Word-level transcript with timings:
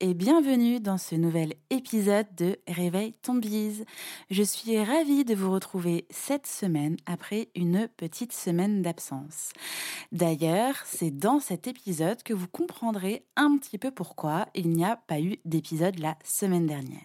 et 0.00 0.14
bienvenue 0.14 0.80
dans 0.80 0.96
ce 0.96 1.14
nouvel 1.14 1.54
épisode 1.68 2.26
de 2.36 2.58
Réveil 2.66 3.12
ton. 3.22 3.38
Je 4.30 4.42
suis 4.42 4.82
ravie 4.82 5.24
de 5.24 5.34
vous 5.34 5.52
retrouver 5.52 6.06
cette 6.10 6.46
semaine 6.46 6.96
après 7.04 7.50
une 7.54 7.86
petite 7.96 8.32
semaine 8.32 8.80
d'absence. 8.80 9.52
D'ailleurs, 10.10 10.74
c'est 10.86 11.10
dans 11.10 11.38
cet 11.38 11.66
épisode 11.66 12.22
que 12.22 12.32
vous 12.32 12.48
comprendrez 12.48 13.26
un 13.36 13.58
petit 13.58 13.76
peu 13.76 13.90
pourquoi 13.90 14.46
il 14.54 14.70
n'y 14.70 14.84
a 14.84 14.96
pas 14.96 15.20
eu 15.20 15.36
d'épisode 15.44 15.98
la 15.98 16.16
semaine 16.24 16.66
dernière. 16.66 17.00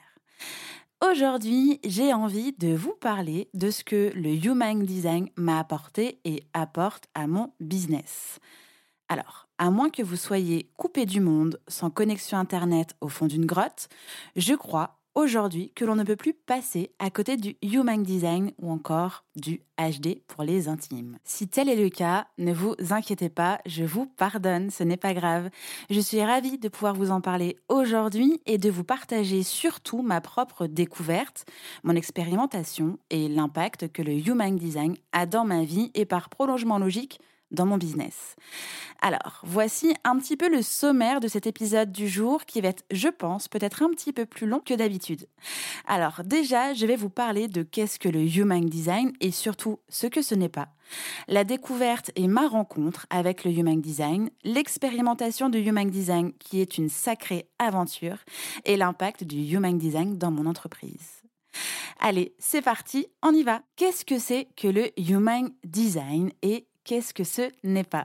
Aujourd'hui, 1.02 1.82
j'ai 1.86 2.14
envie 2.14 2.54
de 2.54 2.74
vous 2.74 2.94
parler 2.94 3.50
de 3.54 3.72
ce 3.72 3.84
que 3.84 4.12
le 4.16 4.34
Human 4.46 4.84
Design 4.86 5.30
m'a 5.36 5.60
apporté 5.60 6.20
et 6.24 6.44
apporte 6.54 7.06
à 7.14 7.28
mon 7.28 7.52
business. 7.60 8.40
Alors, 9.10 9.45
à 9.58 9.70
moins 9.70 9.90
que 9.90 10.04
vous 10.04 10.16
soyez 10.16 10.70
coupé 10.78 11.06
du 11.06 11.22
monde, 11.22 11.60
sans 11.68 11.90
connexion 11.90 12.38
Internet 12.38 12.96
au 13.02 13.08
fond 13.08 13.28
d'une 13.28 13.46
grotte, 13.46 13.88
je 14.36 14.54
crois 14.54 15.00
aujourd'hui 15.16 15.72
que 15.76 15.86
l'on 15.86 15.96
ne 15.96 16.04
peut 16.04 16.18
plus 16.18 16.34
passer 16.34 16.92
à 17.00 17.10
côté 17.10 17.38
du 17.38 17.56
Human 17.62 18.04
Design 18.04 18.52
ou 18.60 18.70
encore 18.70 19.24
du 19.38 19.62
HD 19.80 20.22
pour 20.28 20.44
les 20.44 20.68
intimes. 20.68 21.18
Si 21.24 21.48
tel 21.48 21.70
est 21.70 21.82
le 21.82 21.90
cas, 21.90 22.28
ne 22.38 22.54
vous 22.54 22.76
inquiétez 22.90 23.30
pas, 23.30 23.60
je 23.66 23.86
vous 23.86 24.06
pardonne, 24.06 24.70
ce 24.70 24.84
n'est 24.84 24.98
pas 24.98 25.14
grave. 25.14 25.50
Je 25.90 26.02
suis 26.02 26.22
ravie 26.22 26.58
de 26.58 26.68
pouvoir 26.68 26.94
vous 26.94 27.12
en 27.12 27.22
parler 27.22 27.58
aujourd'hui 27.70 28.42
et 28.46 28.58
de 28.58 28.70
vous 28.70 28.84
partager 28.84 29.42
surtout 29.42 30.02
ma 30.02 30.20
propre 30.20 30.68
découverte, 30.68 31.46
mon 31.84 31.96
expérimentation 31.96 33.00
et 33.10 33.30
l'impact 33.30 33.92
que 33.92 34.02
le 34.02 34.14
Human 34.14 34.56
Design 34.58 34.96
a 35.14 35.26
dans 35.26 35.46
ma 35.46 35.64
vie 35.64 35.92
et 35.94 36.06
par 36.06 36.30
prolongement 36.30 36.78
logique 36.78 37.20
dans 37.52 37.66
mon 37.66 37.78
business. 37.78 38.36
Alors, 39.02 39.42
voici 39.44 39.94
un 40.04 40.18
petit 40.18 40.38
peu 40.38 40.50
le 40.50 40.62
sommaire 40.62 41.20
de 41.20 41.28
cet 41.28 41.48
épisode 41.48 41.92
du 41.92 42.08
jour 42.08 42.46
qui 42.46 42.62
va 42.62 42.70
être, 42.70 42.84
je 42.92 43.08
pense, 43.08 43.48
peut-être 43.48 43.84
un 43.84 43.90
petit 43.90 44.14
peu 44.14 44.26
plus 44.26 44.48
long 44.48 44.60
que 44.60 44.74
d'habitude. 44.74 45.28
Alors, 45.88 46.22
déjà, 46.24 46.74
je 46.74 46.86
vais 46.86 46.96
vous 46.96 47.10
parler 47.10 47.48
de 47.48 47.64
qu'est-ce 47.64 48.00
que 48.00 48.10
le 48.10 48.22
Human 48.22 48.66
Design 48.66 49.12
et 49.22 49.32
surtout 49.32 49.80
ce 49.90 50.08
que 50.08 50.22
ce 50.22 50.36
n'est 50.36 50.50
pas. 50.50 50.70
La 51.28 51.44
découverte 51.44 52.12
et 52.16 52.28
ma 52.28 52.48
rencontre 52.48 53.06
avec 53.10 53.44
le 53.44 53.52
Human 53.52 53.82
Design, 53.82 54.30
l'expérimentation 54.44 55.50
du 55.50 55.60
Human 55.60 55.90
Design 55.90 56.32
qui 56.40 56.62
est 56.62 56.78
une 56.78 56.90
sacrée 56.90 57.50
aventure 57.60 58.18
et 58.66 58.78
l'impact 58.78 59.24
du 59.24 59.38
Human 59.38 59.78
Design 59.78 60.18
dans 60.18 60.32
mon 60.32 60.46
entreprise. 60.46 61.22
Allez, 62.00 62.36
c'est 62.38 62.62
parti, 62.62 63.08
on 63.24 63.34
y 63.34 63.44
va. 63.44 63.62
Qu'est-ce 63.76 64.06
que 64.06 64.20
c'est 64.20 64.48
que 64.56 64.68
le 64.68 64.90
Human 65.00 65.50
Design 65.64 66.32
et 66.42 66.68
qu'est-ce 66.86 67.14
que 67.14 67.26
ce 67.26 67.52
n'est 67.64 67.84
pas 67.84 68.04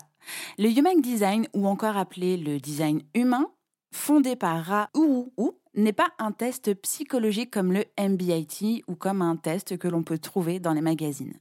Le 0.59 0.69
Human 0.69 1.01
Design, 1.01 1.47
ou 1.55 1.69
encore 1.69 1.97
appelé 1.97 2.37
le 2.37 2.59
design 2.59 3.03
humain, 3.15 3.47
fondé 3.95 4.35
par 4.35 4.65
Ra 4.65 4.91
Uru, 4.97 5.53
n'est 5.75 5.93
pas 5.93 6.09
un 6.19 6.33
test 6.33 6.75
psychologique 6.83 7.53
comme 7.53 7.73
le 7.73 7.85
MBIT 7.99 8.83
ou 8.89 8.97
comme 8.97 9.23
un 9.23 9.37
test 9.37 9.79
que 9.79 9.87
l'on 9.87 10.03
peut 10.03 10.19
trouver 10.19 10.59
dans 10.59 10.73
les 10.73 10.81
magazines. 10.81 11.35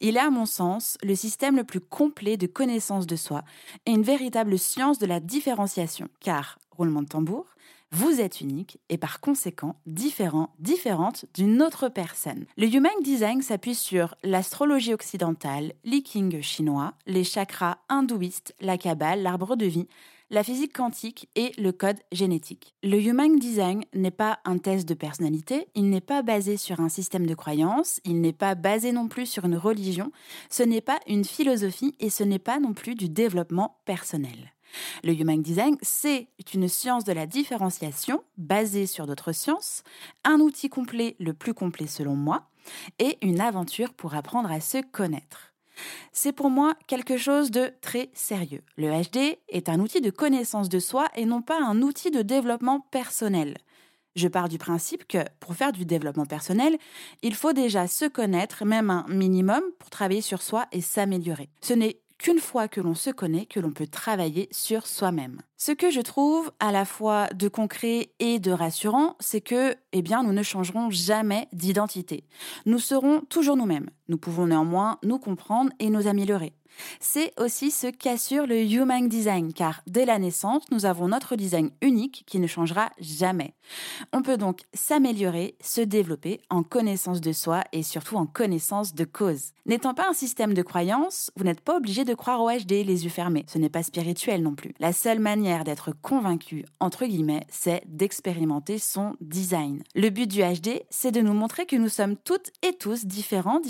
Il 0.00 0.16
est, 0.16 0.20
à 0.20 0.30
mon 0.30 0.46
sens, 0.46 0.96
le 1.02 1.14
système 1.14 1.56
le 1.56 1.64
plus 1.64 1.80
complet 1.80 2.36
de 2.36 2.46
connaissance 2.46 3.06
de 3.06 3.16
soi 3.16 3.42
et 3.86 3.92
une 3.92 4.02
véritable 4.02 4.58
science 4.58 4.98
de 4.98 5.06
la 5.06 5.20
différenciation, 5.20 6.08
car, 6.18 6.58
roulement 6.70 7.02
de 7.02 7.08
tambour, 7.08 7.46
vous 7.92 8.20
êtes 8.20 8.40
unique 8.40 8.78
et 8.88 8.98
par 8.98 9.20
conséquent 9.20 9.76
différent, 9.86 10.50
différente 10.58 11.24
d'une 11.34 11.60
autre 11.60 11.88
personne. 11.88 12.46
Le 12.56 12.66
Human 12.66 12.92
Design 13.02 13.42
s'appuie 13.42 13.74
sur 13.74 14.14
l'astrologie 14.22 14.94
occidentale, 14.94 15.72
l'Iking 15.84 16.40
chinois, 16.40 16.94
les 17.06 17.24
chakras 17.24 17.78
hindouistes, 17.88 18.54
la 18.60 18.78
Kabbale, 18.78 19.22
l'arbre 19.22 19.56
de 19.56 19.66
vie, 19.66 19.88
la 20.30 20.44
physique 20.44 20.72
quantique 20.72 21.28
et 21.34 21.52
le 21.58 21.72
code 21.72 21.98
génétique. 22.12 22.74
Le 22.84 23.00
Human 23.02 23.36
Design 23.38 23.84
n'est 23.94 24.12
pas 24.12 24.38
un 24.44 24.58
test 24.58 24.88
de 24.88 24.94
personnalité, 24.94 25.66
il 25.74 25.90
n'est 25.90 26.00
pas 26.00 26.22
basé 26.22 26.56
sur 26.56 26.78
un 26.78 26.88
système 26.88 27.26
de 27.26 27.34
croyances, 27.34 28.00
il 28.04 28.20
n'est 28.20 28.32
pas 28.32 28.54
basé 28.54 28.92
non 28.92 29.08
plus 29.08 29.26
sur 29.26 29.44
une 29.44 29.56
religion, 29.56 30.12
ce 30.48 30.62
n'est 30.62 30.80
pas 30.80 31.00
une 31.08 31.24
philosophie 31.24 31.96
et 31.98 32.10
ce 32.10 32.22
n'est 32.22 32.38
pas 32.38 32.60
non 32.60 32.72
plus 32.72 32.94
du 32.94 33.08
développement 33.08 33.80
personnel. 33.84 34.52
Le 35.04 35.12
Human 35.12 35.40
Design, 35.40 35.76
c'est 35.82 36.28
une 36.54 36.68
science 36.68 37.04
de 37.04 37.12
la 37.12 37.26
différenciation 37.26 38.22
basée 38.36 38.86
sur 38.86 39.06
d'autres 39.06 39.32
sciences, 39.32 39.82
un 40.24 40.40
outil 40.40 40.68
complet, 40.68 41.16
le 41.18 41.32
plus 41.32 41.54
complet 41.54 41.86
selon 41.86 42.14
moi, 42.14 42.48
et 42.98 43.18
une 43.22 43.40
aventure 43.40 43.94
pour 43.94 44.14
apprendre 44.14 44.50
à 44.50 44.60
se 44.60 44.78
connaître. 44.82 45.52
C'est 46.12 46.32
pour 46.32 46.50
moi 46.50 46.74
quelque 46.86 47.16
chose 47.16 47.50
de 47.50 47.72
très 47.80 48.10
sérieux. 48.12 48.62
Le 48.76 48.90
HD 48.90 49.38
est 49.48 49.68
un 49.68 49.80
outil 49.80 50.00
de 50.00 50.10
connaissance 50.10 50.68
de 50.68 50.78
soi 50.78 51.06
et 51.14 51.24
non 51.24 51.42
pas 51.42 51.62
un 51.62 51.80
outil 51.82 52.10
de 52.10 52.22
développement 52.22 52.80
personnel. 52.90 53.56
Je 54.16 54.26
pars 54.26 54.48
du 54.48 54.58
principe 54.58 55.06
que 55.06 55.18
pour 55.38 55.54
faire 55.54 55.72
du 55.72 55.84
développement 55.84 56.26
personnel, 56.26 56.76
il 57.22 57.34
faut 57.34 57.52
déjà 57.52 57.86
se 57.86 58.06
connaître, 58.06 58.64
même 58.64 58.90
un 58.90 59.06
minimum, 59.08 59.62
pour 59.78 59.88
travailler 59.88 60.20
sur 60.20 60.42
soi 60.42 60.66
et 60.72 60.80
s'améliorer. 60.80 61.48
Ce 61.60 61.74
n'est 61.74 61.99
qu'une 62.20 62.38
fois 62.38 62.68
que 62.68 62.82
l'on 62.82 62.94
se 62.94 63.08
connaît, 63.08 63.46
que 63.46 63.60
l'on 63.60 63.72
peut 63.72 63.86
travailler 63.86 64.48
sur 64.52 64.86
soi-même. 64.86 65.40
Ce 65.56 65.72
que 65.72 65.90
je 65.90 66.02
trouve 66.02 66.52
à 66.60 66.70
la 66.70 66.84
fois 66.84 67.28
de 67.34 67.48
concret 67.48 68.12
et 68.18 68.38
de 68.38 68.50
rassurant, 68.50 69.16
c'est 69.20 69.40
que, 69.40 69.74
eh 69.92 70.02
bien, 70.02 70.22
nous 70.22 70.34
ne 70.34 70.42
changerons 70.42 70.90
jamais 70.90 71.48
d'identité. 71.52 72.24
Nous 72.66 72.78
serons 72.78 73.22
toujours 73.22 73.56
nous-mêmes. 73.56 73.88
Nous 74.10 74.18
pouvons 74.18 74.48
néanmoins 74.48 74.98
nous 75.04 75.20
comprendre 75.20 75.70
et 75.78 75.88
nous 75.88 76.08
améliorer. 76.08 76.52
C'est 76.98 77.32
aussi 77.38 77.70
ce 77.70 77.86
qu'assure 77.86 78.46
le 78.46 78.62
Human 78.62 79.08
Design, 79.08 79.52
car 79.52 79.82
dès 79.86 80.04
la 80.04 80.18
naissance, 80.18 80.64
nous 80.70 80.86
avons 80.86 81.08
notre 81.08 81.36
design 81.36 81.70
unique 81.82 82.24
qui 82.26 82.38
ne 82.38 82.46
changera 82.46 82.90
jamais. 82.98 83.54
On 84.12 84.22
peut 84.22 84.36
donc 84.36 84.60
s'améliorer, 84.74 85.56
se 85.60 85.80
développer 85.80 86.40
en 86.50 86.62
connaissance 86.62 87.20
de 87.20 87.32
soi 87.32 87.64
et 87.72 87.82
surtout 87.82 88.16
en 88.16 88.26
connaissance 88.26 88.94
de 88.94 89.04
cause. 89.04 89.52
N'étant 89.66 89.94
pas 89.94 90.08
un 90.08 90.14
système 90.14 90.54
de 90.54 90.62
croyance, 90.62 91.30
vous 91.36 91.44
n'êtes 91.44 91.60
pas 91.60 91.76
obligé 91.76 92.04
de 92.04 92.14
croire 92.14 92.40
au 92.40 92.50
HD 92.50 92.84
les 92.84 93.04
yeux 93.04 93.10
fermés. 93.10 93.44
Ce 93.46 93.58
n'est 93.58 93.68
pas 93.68 93.82
spirituel 93.82 94.42
non 94.42 94.54
plus. 94.54 94.74
La 94.80 94.92
seule 94.92 95.20
manière 95.20 95.64
d'être 95.64 95.92
convaincu, 96.02 96.64
entre 96.80 97.06
guillemets, 97.06 97.46
c'est 97.48 97.82
d'expérimenter 97.86 98.78
son 98.78 99.14
design. 99.20 99.82
Le 99.94 100.10
but 100.10 100.26
du 100.26 100.40
HD, 100.40 100.82
c'est 100.90 101.12
de 101.12 101.20
nous 101.20 101.34
montrer 101.34 101.66
que 101.66 101.76
nous 101.76 101.88
sommes 101.88 102.16
toutes 102.16 102.50
et 102.62 102.72
tous 102.72 103.04
différents, 103.04 103.60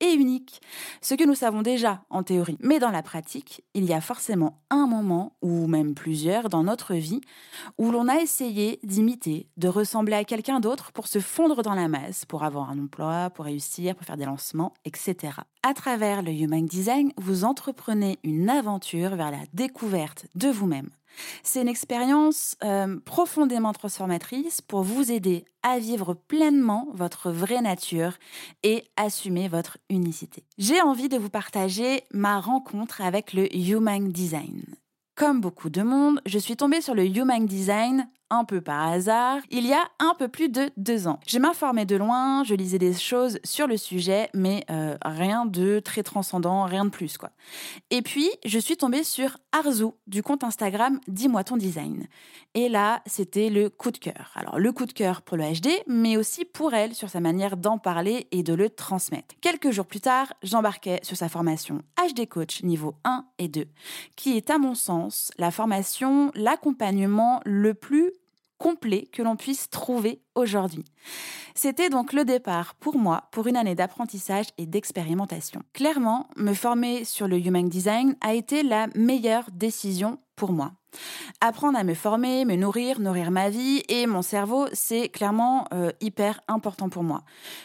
et 0.00 0.12
unique, 0.12 0.60
ce 1.00 1.14
que 1.14 1.24
nous 1.24 1.34
savons 1.34 1.62
déjà 1.62 2.02
en 2.10 2.22
théorie. 2.22 2.58
Mais 2.60 2.78
dans 2.78 2.90
la 2.90 3.02
pratique, 3.02 3.64
il 3.74 3.84
y 3.84 3.94
a 3.94 4.00
forcément 4.00 4.60
un 4.68 4.86
moment, 4.86 5.32
ou 5.40 5.66
même 5.66 5.94
plusieurs 5.94 6.48
dans 6.48 6.64
notre 6.64 6.94
vie, 6.94 7.20
où 7.78 7.90
l'on 7.90 8.08
a 8.08 8.16
essayé 8.16 8.78
d'imiter, 8.82 9.48
de 9.56 9.68
ressembler 9.68 10.14
à 10.14 10.24
quelqu'un 10.24 10.60
d'autre 10.60 10.92
pour 10.92 11.06
se 11.06 11.18
fondre 11.18 11.62
dans 11.62 11.74
la 11.74 11.88
masse, 11.88 12.24
pour 12.26 12.44
avoir 12.44 12.70
un 12.70 12.78
emploi, 12.78 13.30
pour 13.30 13.46
réussir, 13.46 13.94
pour 13.94 14.06
faire 14.06 14.18
des 14.18 14.26
lancements, 14.26 14.74
etc. 14.84 15.16
À 15.62 15.72
travers 15.72 16.22
le 16.22 16.32
Human 16.32 16.66
Design, 16.66 17.12
vous 17.16 17.44
entreprenez 17.44 18.18
une 18.22 18.50
aventure 18.50 19.16
vers 19.16 19.30
la 19.30 19.44
découverte 19.54 20.26
de 20.34 20.48
vous-même. 20.48 20.90
C'est 21.42 21.62
une 21.62 21.68
expérience 21.68 22.56
euh, 22.64 22.98
profondément 23.04 23.72
transformatrice 23.72 24.60
pour 24.60 24.82
vous 24.82 25.10
aider 25.10 25.44
à 25.62 25.78
vivre 25.78 26.14
pleinement 26.14 26.88
votre 26.92 27.30
vraie 27.30 27.60
nature 27.60 28.14
et 28.62 28.84
assumer 28.96 29.48
votre 29.48 29.78
unicité. 29.90 30.44
J'ai 30.58 30.80
envie 30.80 31.08
de 31.08 31.18
vous 31.18 31.30
partager 31.30 32.04
ma 32.12 32.40
rencontre 32.40 33.00
avec 33.00 33.32
le 33.32 33.54
Human 33.54 34.10
Design. 34.12 34.62
Comme 35.16 35.40
beaucoup 35.40 35.70
de 35.70 35.82
monde, 35.82 36.20
je 36.26 36.38
suis 36.38 36.56
tombée 36.56 36.82
sur 36.82 36.94
le 36.94 37.06
Human 37.06 37.46
Design 37.46 38.06
un 38.30 38.44
peu 38.44 38.60
par 38.60 38.88
hasard, 38.88 39.40
il 39.50 39.66
y 39.66 39.72
a 39.72 39.84
un 39.98 40.14
peu 40.18 40.28
plus 40.28 40.48
de 40.48 40.70
deux 40.76 41.06
ans. 41.08 41.20
Je 41.26 41.38
m'informais 41.38 41.86
de 41.86 41.96
loin, 41.96 42.44
je 42.44 42.54
lisais 42.54 42.78
des 42.78 42.94
choses 42.94 43.38
sur 43.44 43.66
le 43.66 43.76
sujet, 43.76 44.28
mais 44.34 44.64
euh, 44.70 44.96
rien 45.04 45.46
de 45.46 45.80
très 45.80 46.02
transcendant, 46.02 46.64
rien 46.64 46.84
de 46.84 46.90
plus 46.90 47.18
quoi. 47.18 47.30
Et 47.90 48.02
puis, 48.02 48.30
je 48.44 48.58
suis 48.58 48.76
tombée 48.76 49.04
sur 49.04 49.38
Arzu 49.52 49.86
du 50.06 50.22
compte 50.22 50.44
Instagram 50.44 51.00
Dis-moi 51.08 51.44
ton 51.44 51.56
design. 51.56 52.06
Et 52.54 52.68
là, 52.68 53.02
c'était 53.06 53.50
le 53.50 53.68
coup 53.68 53.90
de 53.90 53.98
cœur. 53.98 54.32
Alors, 54.34 54.58
le 54.58 54.72
coup 54.72 54.86
de 54.86 54.92
cœur 54.92 55.22
pour 55.22 55.36
le 55.36 55.44
HD, 55.44 55.68
mais 55.86 56.16
aussi 56.16 56.44
pour 56.44 56.74
elle 56.74 56.94
sur 56.94 57.10
sa 57.10 57.20
manière 57.20 57.56
d'en 57.56 57.78
parler 57.78 58.28
et 58.30 58.42
de 58.42 58.54
le 58.54 58.70
transmettre. 58.70 59.34
Quelques 59.40 59.70
jours 59.70 59.86
plus 59.86 60.00
tard, 60.00 60.32
j'embarquais 60.42 61.00
sur 61.02 61.16
sa 61.16 61.28
formation 61.28 61.82
HD 61.96 62.26
Coach 62.26 62.62
niveau 62.62 62.94
1 63.04 63.24
et 63.38 63.48
2, 63.48 63.66
qui 64.16 64.36
est 64.36 64.50
à 64.50 64.58
mon 64.58 64.74
sens 64.74 65.30
la 65.38 65.50
formation, 65.50 66.30
l'accompagnement 66.34 67.40
le 67.44 67.74
plus 67.74 68.12
complet 68.58 69.08
que 69.12 69.22
l'on 69.22 69.36
puisse 69.36 69.70
trouver 69.70 70.22
aujourd'hui. 70.36 70.84
C'était 71.54 71.88
donc 71.88 72.12
le 72.12 72.24
départ 72.24 72.74
pour 72.74 72.96
moi 72.96 73.24
pour 73.32 73.46
une 73.46 73.56
année 73.56 73.74
d'apprentissage 73.74 74.46
et 74.58 74.66
d'expérimentation. 74.66 75.62
Clairement, 75.72 76.28
me 76.36 76.52
former 76.52 77.04
sur 77.04 77.26
le 77.26 77.38
Human 77.38 77.68
Design 77.68 78.14
a 78.20 78.34
été 78.34 78.62
la 78.62 78.86
meilleure 78.94 79.50
décision 79.50 80.18
pour 80.36 80.52
moi. 80.52 80.72
Apprendre 81.40 81.78
à 81.78 81.84
me 81.84 81.94
former, 81.94 82.44
me 82.44 82.56
nourrir, 82.56 83.00
nourrir 83.00 83.30
ma 83.30 83.50
vie 83.50 83.82
et 83.88 84.06
mon 84.06 84.22
cerveau, 84.22 84.66
c'est 84.72 85.08
clairement 85.08 85.66
euh, 85.74 85.92
hyper 86.00 86.40
important 86.48 86.88
pour 86.88 87.02
moi. 87.02 87.22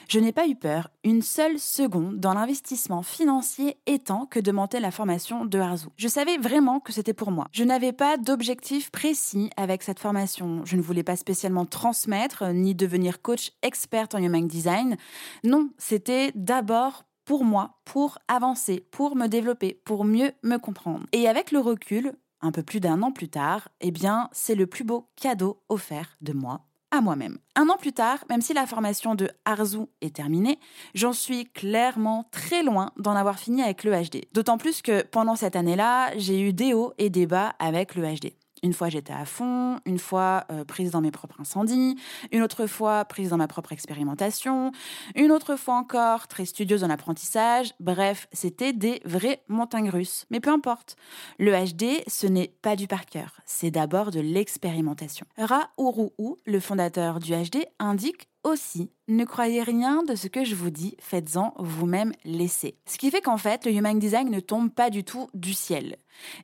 Je 0.09 0.19
n'ai 0.19 0.31
pas 0.31 0.47
eu 0.47 0.55
peur 0.55 0.89
une 1.03 1.21
seule 1.21 1.59
seconde 1.59 2.19
dans 2.19 2.33
l'investissement 2.33 3.03
financier 3.03 3.77
étant 3.85 4.25
que 4.25 4.39
de 4.39 4.51
monter 4.51 4.79
la 4.79 4.91
formation 4.91 5.45
de 5.45 5.59
Arzu. 5.59 5.87
Je 5.97 6.07
savais 6.07 6.37
vraiment 6.37 6.79
que 6.79 6.91
c'était 6.91 7.13
pour 7.13 7.31
moi. 7.31 7.47
Je 7.51 7.63
n'avais 7.63 7.93
pas 7.93 8.17
d'objectif 8.17 8.91
précis 8.91 9.49
avec 9.57 9.83
cette 9.83 9.99
formation. 9.99 10.61
Je 10.65 10.75
ne 10.75 10.81
voulais 10.81 11.03
pas 11.03 11.15
spécialement 11.15 11.65
transmettre 11.65 12.43
ni 12.61 12.75
devenir 12.75 13.21
coach 13.21 13.51
expert 13.61 14.07
en 14.13 14.23
human 14.23 14.47
design. 14.47 14.97
Non, 15.43 15.69
c'était 15.77 16.31
d'abord 16.35 17.03
pour 17.25 17.43
moi, 17.43 17.79
pour 17.85 18.17
avancer, 18.27 18.85
pour 18.91 19.15
me 19.15 19.27
développer, 19.27 19.81
pour 19.85 20.05
mieux 20.05 20.31
me 20.43 20.57
comprendre. 20.57 21.05
Et 21.11 21.27
avec 21.27 21.51
le 21.51 21.59
recul, 21.59 22.13
un 22.41 22.51
peu 22.51 22.63
plus 22.63 22.79
d'un 22.79 23.01
an 23.03 23.11
plus 23.11 23.29
tard, 23.29 23.69
eh 23.81 23.91
bien, 23.91 24.29
c'est 24.31 24.55
le 24.55 24.67
plus 24.67 24.83
beau 24.83 25.07
cadeau 25.15 25.63
offert 25.69 26.17
de 26.21 26.33
moi 26.33 26.65
à 26.91 26.99
moi-même. 26.99 27.37
Un 27.55 27.69
an 27.69 27.77
plus 27.77 27.93
tard, 27.93 28.23
même 28.29 28.41
si 28.41 28.53
la 28.53 28.67
formation 28.67 29.15
de 29.15 29.29
Arzu 29.45 29.85
est 30.01 30.15
terminée, 30.15 30.59
j'en 30.93 31.13
suis 31.13 31.45
clairement 31.45 32.27
très 32.31 32.63
loin 32.63 32.91
d'en 32.97 33.15
avoir 33.15 33.39
fini 33.39 33.63
avec 33.63 33.83
le 33.83 33.91
HD. 33.91 34.25
D'autant 34.33 34.57
plus 34.57 34.81
que 34.81 35.01
pendant 35.03 35.35
cette 35.35 35.55
année-là, 35.55 36.11
j'ai 36.17 36.41
eu 36.41 36.53
des 36.53 36.73
hauts 36.73 36.93
et 36.97 37.09
des 37.09 37.27
bas 37.27 37.55
avec 37.59 37.95
le 37.95 38.03
HD. 38.03 38.33
Une 38.63 38.73
fois 38.73 38.89
j'étais 38.89 39.13
à 39.13 39.25
fond, 39.25 39.79
une 39.85 39.99
fois 39.99 40.45
euh, 40.51 40.63
prise 40.63 40.91
dans 40.91 41.01
mes 41.01 41.11
propres 41.11 41.41
incendies, 41.41 41.97
une 42.31 42.41
autre 42.41 42.67
fois 42.67 43.05
prise 43.05 43.29
dans 43.29 43.37
ma 43.37 43.47
propre 43.47 43.71
expérimentation, 43.71 44.71
une 45.15 45.31
autre 45.31 45.55
fois 45.55 45.75
encore 45.75 46.27
très 46.27 46.45
studieuse 46.45 46.83
en 46.83 46.89
apprentissage. 46.89 47.73
Bref, 47.79 48.27
c'était 48.31 48.73
des 48.73 49.01
vraies 49.05 49.43
montagnes 49.47 49.89
russes. 49.89 50.25
Mais 50.29 50.39
peu 50.39 50.51
importe. 50.51 50.95
Le 51.39 51.51
HD, 51.51 52.03
ce 52.07 52.27
n'est 52.27 52.53
pas 52.61 52.75
du 52.75 52.87
par 52.87 53.05
cœur, 53.05 53.41
c'est 53.45 53.71
d'abord 53.71 54.11
de 54.11 54.19
l'expérimentation. 54.19 55.25
Ra 55.37 55.69
Uruu, 55.77 56.35
le 56.45 56.59
fondateur 56.59 57.19
du 57.19 57.33
HD, 57.33 57.65
indique 57.79 58.27
aussi, 58.43 58.89
ne 59.07 59.23
croyez 59.23 59.61
rien 59.61 60.03
de 60.03 60.15
ce 60.15 60.27
que 60.27 60.43
je 60.43 60.55
vous 60.55 60.71
dis, 60.71 60.95
faites-en 60.99 61.53
vous-même 61.59 62.11
l'essai. 62.25 62.75
Ce 62.85 62.97
qui 62.97 63.11
fait 63.11 63.21
qu'en 63.21 63.37
fait, 63.37 63.65
le 63.65 63.71
Human 63.71 63.97
Design 63.99 64.29
ne 64.29 64.39
tombe 64.39 64.71
pas 64.71 64.89
du 64.89 65.03
tout 65.03 65.29
du 65.33 65.53
ciel. 65.53 65.97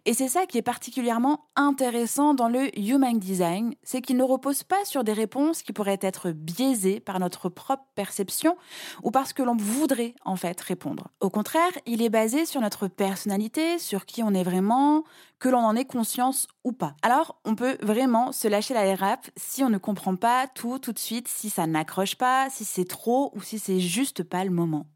Et 0.05 0.13
c'est 0.13 0.27
ça 0.27 0.45
qui 0.45 0.57
est 0.57 0.63
particulièrement 0.63 1.45
intéressant 1.55 2.33
dans 2.33 2.49
le 2.49 2.77
Human 2.79 3.17
Design, 3.19 3.73
c'est 3.83 4.01
qu'il 4.01 4.17
ne 4.17 4.23
repose 4.23 4.63
pas 4.63 4.83
sur 4.85 5.03
des 5.03 5.13
réponses 5.13 5.61
qui 5.61 5.73
pourraient 5.73 5.99
être 6.01 6.31
biaisées 6.31 6.99
par 6.99 7.19
notre 7.19 7.49
propre 7.49 7.85
perception 7.95 8.57
ou 9.03 9.11
parce 9.11 9.33
que 9.33 9.43
l'on 9.43 9.55
voudrait 9.55 10.15
en 10.25 10.35
fait 10.35 10.59
répondre. 10.61 11.09
Au 11.19 11.29
contraire, 11.29 11.71
il 11.85 12.01
est 12.01 12.09
basé 12.09 12.45
sur 12.45 12.61
notre 12.61 12.87
personnalité, 12.87 13.79
sur 13.79 14.05
qui 14.05 14.23
on 14.23 14.33
est 14.33 14.43
vraiment, 14.43 15.03
que 15.39 15.49
l'on 15.49 15.59
en 15.59 15.75
ait 15.75 15.85
conscience 15.85 16.47
ou 16.63 16.71
pas. 16.71 16.95
Alors, 17.01 17.39
on 17.45 17.55
peut 17.55 17.77
vraiment 17.81 18.31
se 18.31 18.47
lâcher 18.47 18.73
la 18.73 18.95
rap 18.95 19.29
si 19.35 19.63
on 19.63 19.69
ne 19.69 19.77
comprend 19.77 20.15
pas 20.15 20.47
tout 20.47 20.79
tout 20.79 20.93
de 20.93 20.99
suite, 20.99 21.27
si 21.27 21.49
ça 21.49 21.67
n'accroche 21.67 22.15
pas, 22.15 22.49
si 22.49 22.65
c'est 22.65 22.85
trop 22.85 23.31
ou 23.35 23.41
si 23.41 23.59
c'est 23.59 23.79
juste 23.79 24.23
pas 24.23 24.43
le 24.43 24.51
moment. 24.51 24.87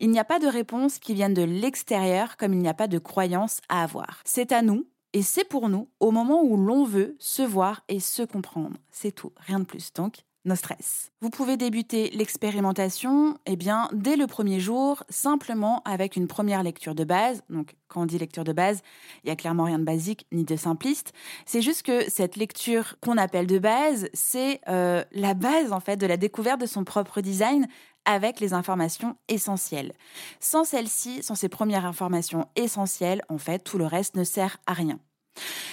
Il 0.00 0.10
n'y 0.10 0.18
a 0.18 0.24
pas 0.24 0.38
de 0.38 0.46
réponse 0.46 0.98
qui 0.98 1.14
vienne 1.14 1.34
de 1.34 1.42
l'extérieur 1.42 2.36
comme 2.36 2.52
il 2.52 2.58
n'y 2.58 2.68
a 2.68 2.74
pas 2.74 2.88
de 2.88 2.98
croyance 2.98 3.60
à 3.68 3.82
avoir. 3.82 4.20
C'est 4.24 4.52
à 4.52 4.62
nous 4.62 4.86
et 5.12 5.22
c'est 5.22 5.44
pour 5.44 5.68
nous 5.68 5.88
au 6.00 6.10
moment 6.10 6.42
où 6.42 6.56
l'on 6.56 6.84
veut 6.84 7.16
se 7.18 7.42
voir 7.42 7.82
et 7.88 8.00
se 8.00 8.22
comprendre. 8.22 8.76
C'est 8.90 9.12
tout, 9.12 9.32
rien 9.36 9.60
de 9.60 9.64
plus. 9.64 9.92
Donc, 9.92 10.24
nos 10.44 10.56
stress. 10.56 11.10
Vous 11.20 11.30
pouvez 11.30 11.56
débuter 11.56 12.10
l'expérimentation 12.10 13.36
eh 13.46 13.56
bien, 13.56 13.88
dès 13.92 14.16
le 14.16 14.26
premier 14.26 14.60
jour, 14.60 15.04
simplement 15.08 15.82
avec 15.84 16.16
une 16.16 16.26
première 16.26 16.62
lecture 16.62 16.94
de 16.94 17.04
base. 17.04 17.42
Donc, 17.48 17.76
quand 17.88 18.02
on 18.02 18.06
dit 18.06 18.18
lecture 18.18 18.44
de 18.44 18.52
base, 18.52 18.82
il 19.22 19.28
y 19.28 19.30
a 19.30 19.36
clairement 19.36 19.64
rien 19.64 19.78
de 19.78 19.84
basique 19.84 20.26
ni 20.32 20.44
de 20.44 20.56
simpliste. 20.56 21.12
C'est 21.46 21.62
juste 21.62 21.82
que 21.82 22.10
cette 22.10 22.36
lecture 22.36 22.96
qu'on 23.00 23.18
appelle 23.18 23.46
de 23.46 23.58
base, 23.58 24.08
c'est 24.14 24.60
euh, 24.68 25.04
la 25.12 25.34
base 25.34 25.72
en 25.72 25.80
fait 25.80 25.96
de 25.96 26.06
la 26.06 26.16
découverte 26.16 26.60
de 26.60 26.66
son 26.66 26.84
propre 26.84 27.20
design 27.20 27.68
avec 28.04 28.40
les 28.40 28.52
informations 28.52 29.16
essentielles. 29.28 29.92
Sans 30.40 30.64
celle-ci, 30.64 31.22
sans 31.22 31.36
ces 31.36 31.48
premières 31.48 31.86
informations 31.86 32.48
essentielles, 32.56 33.22
en 33.28 33.38
fait, 33.38 33.60
tout 33.60 33.78
le 33.78 33.86
reste 33.86 34.16
ne 34.16 34.24
sert 34.24 34.58
à 34.66 34.72
rien. 34.72 34.98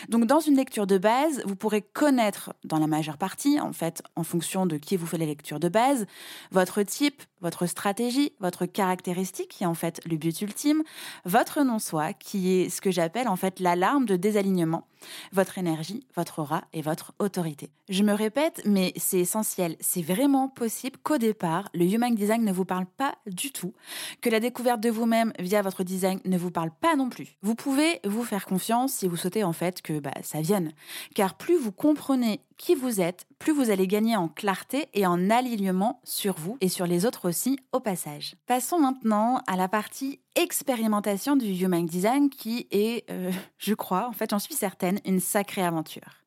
Donc 0.08 0.26
dans 0.26 0.40
une 0.40 0.56
lecture 0.56 0.88
de 0.88 0.98
base, 0.98 1.42
vous 1.46 1.56
pourrez 1.56 1.82
connaître 1.82 2.54
dans 2.64 2.80
la 2.80 2.88
majeure 2.88 3.18
partie, 3.18 3.60
en 3.60 3.74
fait, 3.74 4.02
en 4.16 4.24
fonction 4.24 4.66
de 4.66 4.78
qui 4.78 4.98
vous 4.98 5.06
fait 5.06 5.18
la 5.18 5.26
lecture 5.26 5.60
de 5.60 5.70
base, 5.70 6.06
votre 6.52 6.82
type, 6.84 7.22
votre 7.42 7.66
stratégie, 7.66 8.34
votre 8.40 8.66
caractéristique, 8.66 9.50
qui 9.50 9.64
est 9.64 9.68
en 9.68 9.74
fait 9.74 10.02
le 10.06 10.18
but 10.18 10.42
ultime, 10.42 10.84
votre 11.26 11.64
non-soi, 11.64 12.14
qui 12.14 12.54
est 12.54 12.70
ce 12.70 12.82
que 12.82 12.92
j'appelle 12.92 13.28
en 13.28 13.36
fait 13.36 13.60
l'alarme 13.60 14.06
de 14.06 14.16
désalignement, 14.16 14.88
votre 15.32 15.58
énergie, 15.58 16.06
votre 16.16 16.40
aura 16.40 16.64
et 16.74 16.82
votre 16.82 17.14
autorité. 17.20 17.72
Je 17.88 18.04
me 18.04 18.14
répète, 18.14 18.62
mais 18.66 18.94
c'est 18.98 19.20
essentiel, 19.20 19.76
c'est 19.80 20.02
vraiment 20.02 20.50
possible 20.50 20.98
qu'au 21.02 21.18
départ, 21.18 21.70
le 21.74 21.86
Human 21.86 22.14
Design 22.14 22.44
ne 22.44 22.52
vous 22.52 22.66
parle 22.66 22.86
pas 22.86 23.16
du 23.26 23.52
tout, 23.52 23.74
que 24.22 24.30
la 24.30 24.40
découverte 24.40 24.82
de 24.82 24.90
vous-même 24.90 25.34
via 25.40 25.62
votre 25.62 25.84
design 25.84 26.20
ne 26.26 26.38
vous 26.38 26.52
parle 26.52 26.72
pas 26.72 26.96
non 26.96 27.10
plus. 27.10 27.38
Vous 27.42 27.56
pouvez 27.56 28.00
vous 28.04 28.24
faire 28.24 28.46
confiance 28.46 28.94
si 28.94 29.08
vous 29.08 29.16
souhaitez 29.16 29.44
en 29.44 29.49
fait 29.54 29.82
que 29.82 30.00
bah, 30.00 30.14
ça 30.22 30.42
vienne, 30.42 30.72
car 31.16 31.36
plus 31.36 31.58
vous 31.58 31.72
comprenez 31.72 32.42
qui 32.58 32.76
vous 32.76 33.02
êtes, 33.02 33.26
plus 33.40 33.54
vous 33.54 33.70
allez 33.70 33.88
gagner 33.88 34.16
en 34.16 34.28
clarté 34.28 34.88
et 34.94 35.06
en 35.06 35.30
alignement 35.30 36.02
sur 36.04 36.36
vous 36.38 36.58
et 36.62 36.70
sur 36.70 36.86
les 36.86 37.06
autres 37.06 37.30
aussi 37.30 37.58
au 37.72 37.80
passage. 37.80 38.36
Passons 38.46 38.80
maintenant 38.80 39.42
à 39.48 39.56
la 39.56 39.68
partie 39.68 40.20
expérimentation 40.36 41.36
du 41.36 41.48
Human 41.48 41.86
Design 41.86 42.30
qui 42.30 42.68
est, 42.72 43.10
euh, 43.10 43.32
je 43.58 43.74
crois, 43.74 44.08
en 44.08 44.14
fait 44.14 44.30
j'en 44.32 44.40
suis 44.40 44.56
certaine, 44.56 45.00
une 45.06 45.20
sacrée 45.20 45.64
aventure. 45.64 46.24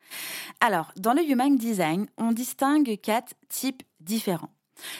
Alors, 0.60 0.92
dans 0.96 1.14
le 1.14 1.22
Human 1.22 1.56
Design, 1.56 2.06
on 2.18 2.32
distingue 2.32 2.98
quatre 3.00 3.34
types 3.48 3.82
différents. 4.00 4.50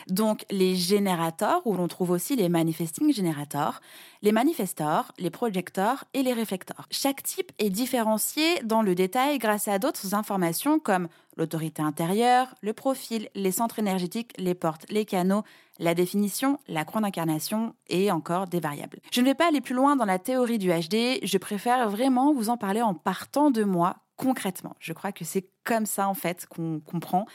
Donc 0.08 0.44
les 0.50 0.74
générateurs, 0.74 1.60
où 1.66 1.74
l'on 1.74 1.88
trouve 1.88 2.10
aussi 2.10 2.36
les 2.36 2.48
manifesting 2.48 3.12
générateurs, 3.12 3.80
les 4.22 4.32
manifestors, 4.32 5.12
les 5.18 5.30
projecteurs 5.30 6.04
et 6.14 6.22
les 6.22 6.32
réflecteurs. 6.32 6.86
Chaque 6.90 7.22
type 7.22 7.52
est 7.58 7.70
différencié 7.70 8.62
dans 8.64 8.82
le 8.82 8.94
détail 8.94 9.38
grâce 9.38 9.68
à 9.68 9.78
d'autres 9.78 10.14
informations 10.14 10.78
comme 10.78 11.08
l'autorité 11.36 11.82
intérieure, 11.82 12.54
le 12.60 12.72
profil, 12.72 13.28
les 13.34 13.52
centres 13.52 13.78
énergétiques, 13.78 14.32
les 14.38 14.54
portes, 14.54 14.84
les 14.90 15.04
canaux, 15.04 15.42
la 15.78 15.94
définition, 15.94 16.58
la 16.68 16.84
croix 16.84 17.00
d'incarnation 17.00 17.74
et 17.88 18.10
encore 18.10 18.46
des 18.46 18.60
variables. 18.60 19.00
Je 19.10 19.20
ne 19.20 19.26
vais 19.26 19.34
pas 19.34 19.48
aller 19.48 19.60
plus 19.60 19.74
loin 19.74 19.96
dans 19.96 20.04
la 20.04 20.18
théorie 20.18 20.58
du 20.58 20.68
HD, 20.68 21.18
je 21.22 21.38
préfère 21.38 21.88
vraiment 21.88 22.32
vous 22.32 22.50
en 22.50 22.56
parler 22.56 22.82
en 22.82 22.94
partant 22.94 23.50
de 23.50 23.64
moi 23.64 23.96
concrètement. 24.16 24.76
Je 24.78 24.92
crois 24.92 25.12
que 25.12 25.24
c'est 25.24 25.48
comme 25.64 25.86
ça 25.86 26.08
en 26.08 26.14
fait 26.14 26.46
qu'on 26.46 26.80
comprend 26.80 27.26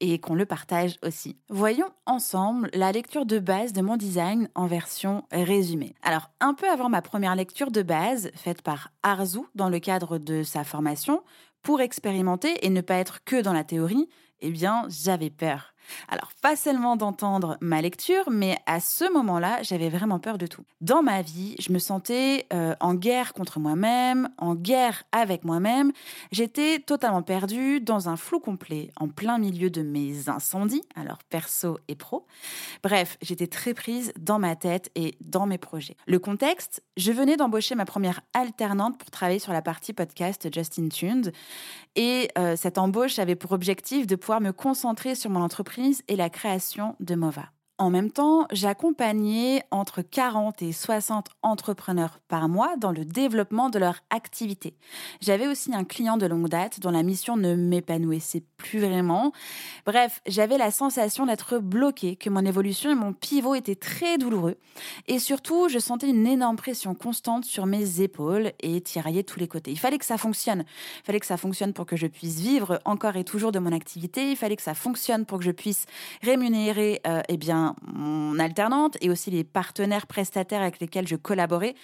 et 0.00 0.18
qu'on 0.18 0.34
le 0.34 0.46
partage 0.46 0.96
aussi. 1.02 1.36
Voyons 1.48 1.88
ensemble 2.04 2.70
la 2.72 2.92
lecture 2.92 3.26
de 3.26 3.38
base 3.38 3.72
de 3.72 3.80
mon 3.80 3.96
design 3.96 4.48
en 4.54 4.66
version 4.66 5.24
résumée. 5.30 5.94
Alors, 6.02 6.30
un 6.40 6.54
peu 6.54 6.68
avant 6.68 6.88
ma 6.88 7.02
première 7.02 7.36
lecture 7.36 7.70
de 7.70 7.82
base 7.82 8.30
faite 8.34 8.62
par 8.62 8.90
Arzu 9.02 9.40
dans 9.54 9.68
le 9.68 9.78
cadre 9.78 10.18
de 10.18 10.42
sa 10.42 10.64
formation, 10.64 11.22
pour 11.62 11.80
expérimenter 11.80 12.64
et 12.64 12.70
ne 12.70 12.80
pas 12.80 12.94
être 12.94 13.24
que 13.24 13.42
dans 13.42 13.52
la 13.52 13.64
théorie, 13.64 14.08
eh 14.40 14.50
bien, 14.50 14.84
j'avais 14.88 15.30
peur. 15.30 15.74
Alors, 16.08 16.30
pas 16.42 16.56
seulement 16.56 16.96
d'entendre 16.96 17.56
ma 17.60 17.80
lecture, 17.80 18.30
mais 18.30 18.58
à 18.66 18.80
ce 18.80 19.10
moment-là, 19.12 19.62
j'avais 19.62 19.88
vraiment 19.88 20.18
peur 20.18 20.38
de 20.38 20.46
tout. 20.46 20.62
Dans 20.80 21.02
ma 21.02 21.22
vie, 21.22 21.56
je 21.58 21.72
me 21.72 21.78
sentais 21.78 22.46
euh, 22.52 22.74
en 22.80 22.94
guerre 22.94 23.32
contre 23.32 23.60
moi-même, 23.60 24.28
en 24.38 24.54
guerre 24.54 25.04
avec 25.12 25.44
moi-même. 25.44 25.92
J'étais 26.32 26.78
totalement 26.80 27.22
perdue 27.22 27.80
dans 27.80 28.08
un 28.08 28.16
flou 28.16 28.40
complet, 28.40 28.90
en 28.96 29.08
plein 29.08 29.38
milieu 29.38 29.70
de 29.70 29.82
mes 29.82 30.28
incendies, 30.28 30.82
alors 30.94 31.18
perso 31.28 31.78
et 31.88 31.94
pro. 31.94 32.26
Bref, 32.82 33.18
j'étais 33.22 33.46
très 33.46 33.74
prise 33.74 34.12
dans 34.18 34.38
ma 34.38 34.56
tête 34.56 34.90
et 34.94 35.16
dans 35.20 35.46
mes 35.46 35.58
projets. 35.58 35.96
Le 36.06 36.18
contexte, 36.18 36.82
je 36.96 37.12
venais 37.12 37.36
d'embaucher 37.36 37.74
ma 37.74 37.84
première 37.84 38.20
alternante 38.34 38.98
pour 38.98 39.10
travailler 39.10 39.38
sur 39.38 39.52
la 39.52 39.62
partie 39.62 39.92
podcast 39.92 40.48
Justin 40.52 40.88
Tuned. 40.88 41.32
Et 41.94 42.28
euh, 42.38 42.56
cette 42.56 42.78
embauche 42.78 43.18
avait 43.18 43.36
pour 43.36 43.52
objectif 43.52 44.06
de 44.06 44.16
pouvoir 44.16 44.40
me 44.40 44.52
concentrer 44.52 45.14
sur 45.14 45.30
mon 45.30 45.40
entreprise 45.40 45.75
et 46.08 46.16
la 46.16 46.30
création 46.30 46.96
de 47.00 47.14
MOVA. 47.14 47.50
En 47.78 47.90
même 47.90 48.10
temps, 48.10 48.46
j'accompagnais 48.52 49.62
entre 49.70 50.00
40 50.00 50.62
et 50.62 50.72
60 50.72 51.28
entrepreneurs 51.42 52.20
par 52.26 52.48
mois 52.48 52.74
dans 52.78 52.90
le 52.90 53.04
développement 53.04 53.68
de 53.68 53.78
leur 53.78 53.96
activité. 54.08 54.74
J'avais 55.20 55.46
aussi 55.46 55.74
un 55.74 55.84
client 55.84 56.16
de 56.16 56.24
longue 56.24 56.48
date 56.48 56.80
dont 56.80 56.90
la 56.90 57.02
mission 57.02 57.36
ne 57.36 57.54
m'épanouissait 57.54 58.44
plus 58.56 58.78
vraiment. 58.78 59.32
Bref, 59.84 60.22
j'avais 60.26 60.56
la 60.56 60.70
sensation 60.70 61.26
d'être 61.26 61.58
bloquée, 61.58 62.16
que 62.16 62.30
mon 62.30 62.46
évolution 62.46 62.90
et 62.90 62.94
mon 62.94 63.12
pivot 63.12 63.54
étaient 63.54 63.74
très 63.74 64.16
douloureux. 64.16 64.56
Et 65.06 65.18
surtout, 65.18 65.68
je 65.68 65.78
sentais 65.78 66.08
une 66.08 66.26
énorme 66.26 66.56
pression 66.56 66.94
constante 66.94 67.44
sur 67.44 67.66
mes 67.66 68.00
épaules 68.00 68.52
et 68.60 68.80
tiraillait 68.80 69.22
tous 69.22 69.38
les 69.38 69.48
côtés. 69.48 69.70
Il 69.70 69.78
fallait 69.78 69.98
que 69.98 70.06
ça 70.06 70.16
fonctionne. 70.16 70.64
Il 71.00 71.04
fallait 71.04 71.20
que 71.20 71.26
ça 71.26 71.36
fonctionne 71.36 71.74
pour 71.74 71.84
que 71.84 71.96
je 71.96 72.06
puisse 72.06 72.40
vivre 72.40 72.80
encore 72.86 73.16
et 73.16 73.24
toujours 73.24 73.52
de 73.52 73.58
mon 73.58 73.72
activité. 73.72 74.30
Il 74.30 74.36
fallait 74.36 74.56
que 74.56 74.62
ça 74.62 74.74
fonctionne 74.74 75.26
pour 75.26 75.38
que 75.38 75.44
je 75.44 75.50
puisse 75.50 75.84
rémunérer, 76.22 77.02
euh, 77.06 77.20
eh 77.28 77.36
bien, 77.36 77.65
mon 77.82 78.38
alternante 78.38 78.96
et 79.00 79.10
aussi 79.10 79.30
les 79.30 79.44
partenaires 79.44 80.06
prestataires 80.06 80.62
avec 80.62 80.80
lesquels 80.80 81.06
je 81.06 81.16
collaborais. 81.16 81.74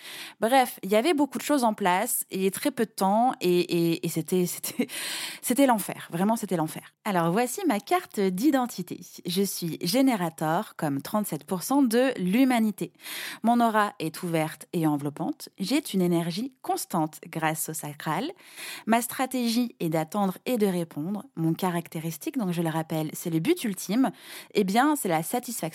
Bref, 0.41 0.79
il 0.83 0.91
y 0.91 0.97
avait 0.97 1.15
beaucoup 1.15 1.39
de 1.39 1.43
choses 1.43 1.65
en 1.65 1.75
place 1.75 2.25
et 2.31 2.51
très 2.51 2.71
peu 2.71 2.85
de 2.85 2.91
temps 2.91 3.33
et, 3.41 4.01
c'était, 4.09 4.47
c'était, 4.47 4.89
c'était 5.43 5.67
l'enfer. 5.67 6.09
Vraiment, 6.11 6.37
c'était 6.37 6.57
l'enfer. 6.57 6.95
Alors 7.05 7.31
voici 7.33 7.61
ma 7.67 7.81
carte 7.81 8.21
d'identité. 8.21 9.01
Je 9.27 9.43
suis 9.43 9.79
générateur 9.83 10.75
comme 10.77 10.99
37% 10.99 11.89
de 11.89 12.13
l'humanité. 12.19 12.93
Mon 13.43 13.61
aura 13.61 13.93
est 13.99 14.23
ouverte 14.23 14.67
et 14.73 14.87
enveloppante. 14.87 15.49
J'ai 15.59 15.83
une 15.95 16.03
énergie 16.03 16.53
constante 16.63 17.19
grâce 17.29 17.69
au 17.69 17.75
sacral. 17.75 18.31
Ma 18.87 19.03
stratégie 19.03 19.75
est 19.81 19.89
d'attendre 19.89 20.39
et 20.47 20.59
de 20.59 20.67
répondre. 20.67 21.25
Mon 21.37 21.55
caractéristique, 21.55 22.39
donc 22.39 22.53
je 22.53 22.63
le 22.63 22.69
rappelle, 22.69 23.11
c'est 23.13 23.31
le 23.31 23.41
but 23.41 23.65
ultime. 23.65 24.11
Eh 24.55 24.65
bien, 24.65 24.97
c'est 24.97 25.09
la 25.09 25.23
satisfaction 25.23 25.72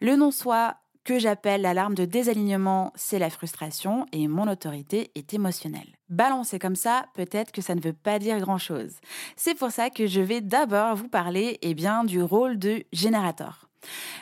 le 0.00 0.16
non-soi 0.16 0.76
que 1.04 1.18
j'appelle 1.20 1.62
l'alarme 1.62 1.94
de 1.94 2.04
désalignement, 2.04 2.92
c'est 2.96 3.20
la 3.20 3.30
frustration 3.30 4.06
et 4.12 4.26
mon 4.26 4.50
autorité 4.50 5.12
est 5.14 5.34
émotionnelle. 5.34 5.94
Balancer 6.08 6.58
comme 6.58 6.74
ça, 6.74 7.06
peut-être 7.14 7.52
que 7.52 7.62
ça 7.62 7.76
ne 7.76 7.80
veut 7.80 7.92
pas 7.92 8.18
dire 8.18 8.40
grand-chose. 8.40 8.92
C'est 9.36 9.54
pour 9.54 9.70
ça 9.70 9.88
que 9.88 10.08
je 10.08 10.20
vais 10.20 10.40
d'abord 10.40 10.96
vous 10.96 11.08
parler 11.08 11.58
eh 11.62 11.74
bien, 11.74 12.02
du 12.02 12.20
rôle 12.20 12.58
de 12.58 12.82
générateur. 12.92 13.68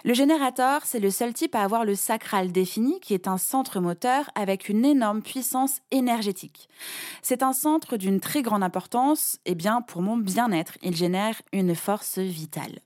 Le 0.04 0.12
générateur, 0.12 0.82
c'est 0.84 1.00
le 1.00 1.10
seul 1.10 1.32
type 1.32 1.54
à 1.54 1.62
avoir 1.62 1.86
le 1.86 1.94
sacral 1.94 2.52
défini, 2.52 3.00
qui 3.00 3.14
est 3.14 3.28
un 3.28 3.38
centre 3.38 3.80
moteur 3.80 4.28
avec 4.34 4.68
une 4.68 4.84
énorme 4.84 5.22
puissance 5.22 5.78
énergétique. 5.90 6.68
C'est 7.22 7.42
un 7.42 7.54
centre 7.54 7.96
d'une 7.96 8.20
très 8.20 8.42
grande 8.42 8.62
importance, 8.62 9.38
eh 9.46 9.54
bien, 9.54 9.80
pour 9.80 10.02
mon 10.02 10.18
bien-être. 10.18 10.76
Il 10.82 10.94
génère 10.94 11.40
une 11.52 11.74
force 11.74 12.18
vitale. 12.18 12.80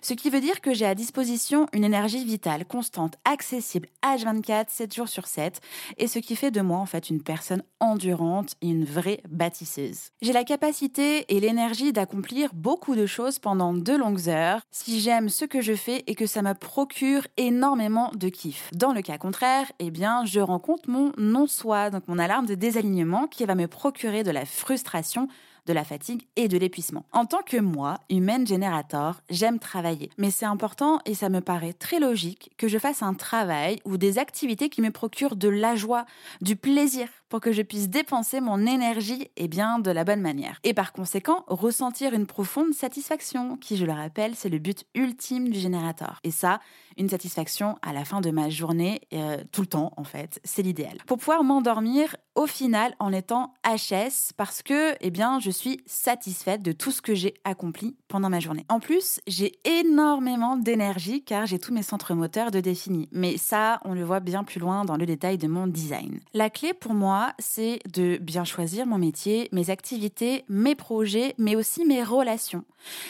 Ce 0.00 0.14
qui 0.14 0.30
veut 0.30 0.40
dire 0.40 0.60
que 0.60 0.74
j'ai 0.74 0.86
à 0.86 0.94
disposition 0.94 1.66
une 1.72 1.84
énergie 1.84 2.24
vitale, 2.24 2.64
constante, 2.64 3.14
accessible, 3.24 3.88
H24, 4.02 4.66
7 4.68 4.94
jours 4.94 5.08
sur 5.08 5.26
7, 5.26 5.60
et 5.98 6.06
ce 6.06 6.18
qui 6.18 6.36
fait 6.36 6.50
de 6.50 6.60
moi 6.60 6.78
en 6.78 6.86
fait 6.86 7.10
une 7.10 7.22
personne 7.22 7.62
endurante 7.80 8.54
et 8.60 8.68
une 8.68 8.84
vraie 8.84 9.20
bâtisseuse. 9.28 10.10
J'ai 10.20 10.32
la 10.32 10.44
capacité 10.44 11.24
et 11.34 11.40
l'énergie 11.40 11.92
d'accomplir 11.92 12.50
beaucoup 12.54 12.94
de 12.94 13.06
choses 13.06 13.38
pendant 13.38 13.72
de 13.74 13.92
longues 13.92 14.28
heures 14.28 14.62
si 14.70 15.00
j'aime 15.00 15.28
ce 15.28 15.44
que 15.44 15.60
je 15.60 15.74
fais 15.74 16.04
et 16.06 16.14
que 16.14 16.26
ça 16.26 16.42
me 16.42 16.54
procure 16.54 17.26
énormément 17.36 18.10
de 18.14 18.28
kiff. 18.28 18.70
Dans 18.72 18.92
le 18.92 19.02
cas 19.02 19.18
contraire, 19.18 19.70
eh 19.78 19.90
bien, 19.90 20.24
je 20.24 20.40
rencontre 20.40 20.88
mon 20.88 21.12
non-soi, 21.18 21.90
donc 21.90 22.08
mon 22.08 22.18
alarme 22.18 22.46
de 22.46 22.54
désalignement 22.54 23.26
qui 23.26 23.44
va 23.44 23.54
me 23.54 23.68
procurer 23.68 24.22
de 24.22 24.30
la 24.30 24.44
frustration 24.44 25.28
de 25.66 25.72
la 25.72 25.84
fatigue 25.84 26.26
et 26.36 26.48
de 26.48 26.58
l'épuisement. 26.58 27.06
En 27.12 27.26
tant 27.26 27.42
que 27.42 27.56
moi, 27.56 27.98
humaine 28.10 28.46
générateur, 28.46 29.22
j'aime 29.30 29.58
travailler. 29.58 30.10
Mais 30.18 30.30
c'est 30.30 30.46
important 30.46 31.00
et 31.06 31.14
ça 31.14 31.28
me 31.28 31.40
paraît 31.40 31.72
très 31.72 32.00
logique 32.00 32.50
que 32.56 32.68
je 32.68 32.78
fasse 32.78 33.02
un 33.02 33.14
travail 33.14 33.80
ou 33.84 33.96
des 33.96 34.18
activités 34.18 34.68
qui 34.68 34.82
me 34.82 34.90
procurent 34.90 35.36
de 35.36 35.48
la 35.48 35.76
joie, 35.76 36.04
du 36.40 36.56
plaisir 36.56 37.08
pour 37.32 37.40
que 37.40 37.52
je 37.52 37.62
puisse 37.62 37.88
dépenser 37.88 38.42
mon 38.42 38.66
énergie 38.66 39.30
et 39.38 39.48
bien 39.48 39.78
de 39.78 39.90
la 39.90 40.04
bonne 40.04 40.20
manière. 40.20 40.60
Et 40.64 40.74
par 40.74 40.92
conséquent, 40.92 41.46
ressentir 41.46 42.12
une 42.12 42.26
profonde 42.26 42.74
satisfaction 42.74 43.56
qui, 43.56 43.78
je 43.78 43.86
le 43.86 43.92
rappelle, 43.92 44.34
c'est 44.34 44.50
le 44.50 44.58
but 44.58 44.84
ultime 44.94 45.48
du 45.48 45.58
générateur. 45.58 46.20
Et 46.24 46.30
ça, 46.30 46.60
une 46.98 47.08
satisfaction 47.08 47.78
à 47.80 47.94
la 47.94 48.04
fin 48.04 48.20
de 48.20 48.30
ma 48.30 48.50
journée, 48.50 49.00
euh, 49.14 49.38
tout 49.50 49.62
le 49.62 49.66
temps 49.66 49.94
en 49.96 50.04
fait, 50.04 50.40
c'est 50.44 50.60
l'idéal. 50.60 50.98
Pour 51.06 51.16
pouvoir 51.16 51.42
m'endormir 51.42 52.16
au 52.34 52.46
final 52.46 52.94
en 52.98 53.14
étant 53.14 53.54
HS 53.64 54.34
parce 54.36 54.62
que, 54.62 54.94
eh 55.00 55.10
bien, 55.10 55.38
je 55.40 55.50
suis 55.50 55.80
satisfaite 55.86 56.60
de 56.60 56.72
tout 56.72 56.90
ce 56.90 57.00
que 57.00 57.14
j'ai 57.14 57.32
accompli 57.44 57.96
ma 58.20 58.40
journée. 58.40 58.64
En 58.68 58.80
plus, 58.80 59.20
j'ai 59.26 59.52
énormément 59.64 60.56
d'énergie 60.56 61.22
car 61.22 61.46
j'ai 61.46 61.58
tous 61.58 61.72
mes 61.72 61.82
centres 61.82 62.14
moteurs 62.14 62.50
de 62.50 62.60
définis. 62.60 63.08
Mais 63.12 63.36
ça, 63.36 63.80
on 63.84 63.94
le 63.94 64.04
voit 64.04 64.20
bien 64.20 64.44
plus 64.44 64.60
loin 64.60 64.84
dans 64.84 64.96
le 64.96 65.06
détail 65.06 65.38
de 65.38 65.48
mon 65.48 65.66
design. 65.66 66.20
La 66.34 66.50
clé 66.50 66.74
pour 66.74 66.94
moi, 66.94 67.32
c'est 67.38 67.80
de 67.92 68.18
bien 68.18 68.44
choisir 68.44 68.86
mon 68.86 68.98
métier, 68.98 69.48
mes 69.52 69.70
activités, 69.70 70.44
mes 70.48 70.74
projets, 70.74 71.34
mais 71.38 71.56
aussi 71.56 71.84
mes 71.84 72.02
relations. 72.02 72.64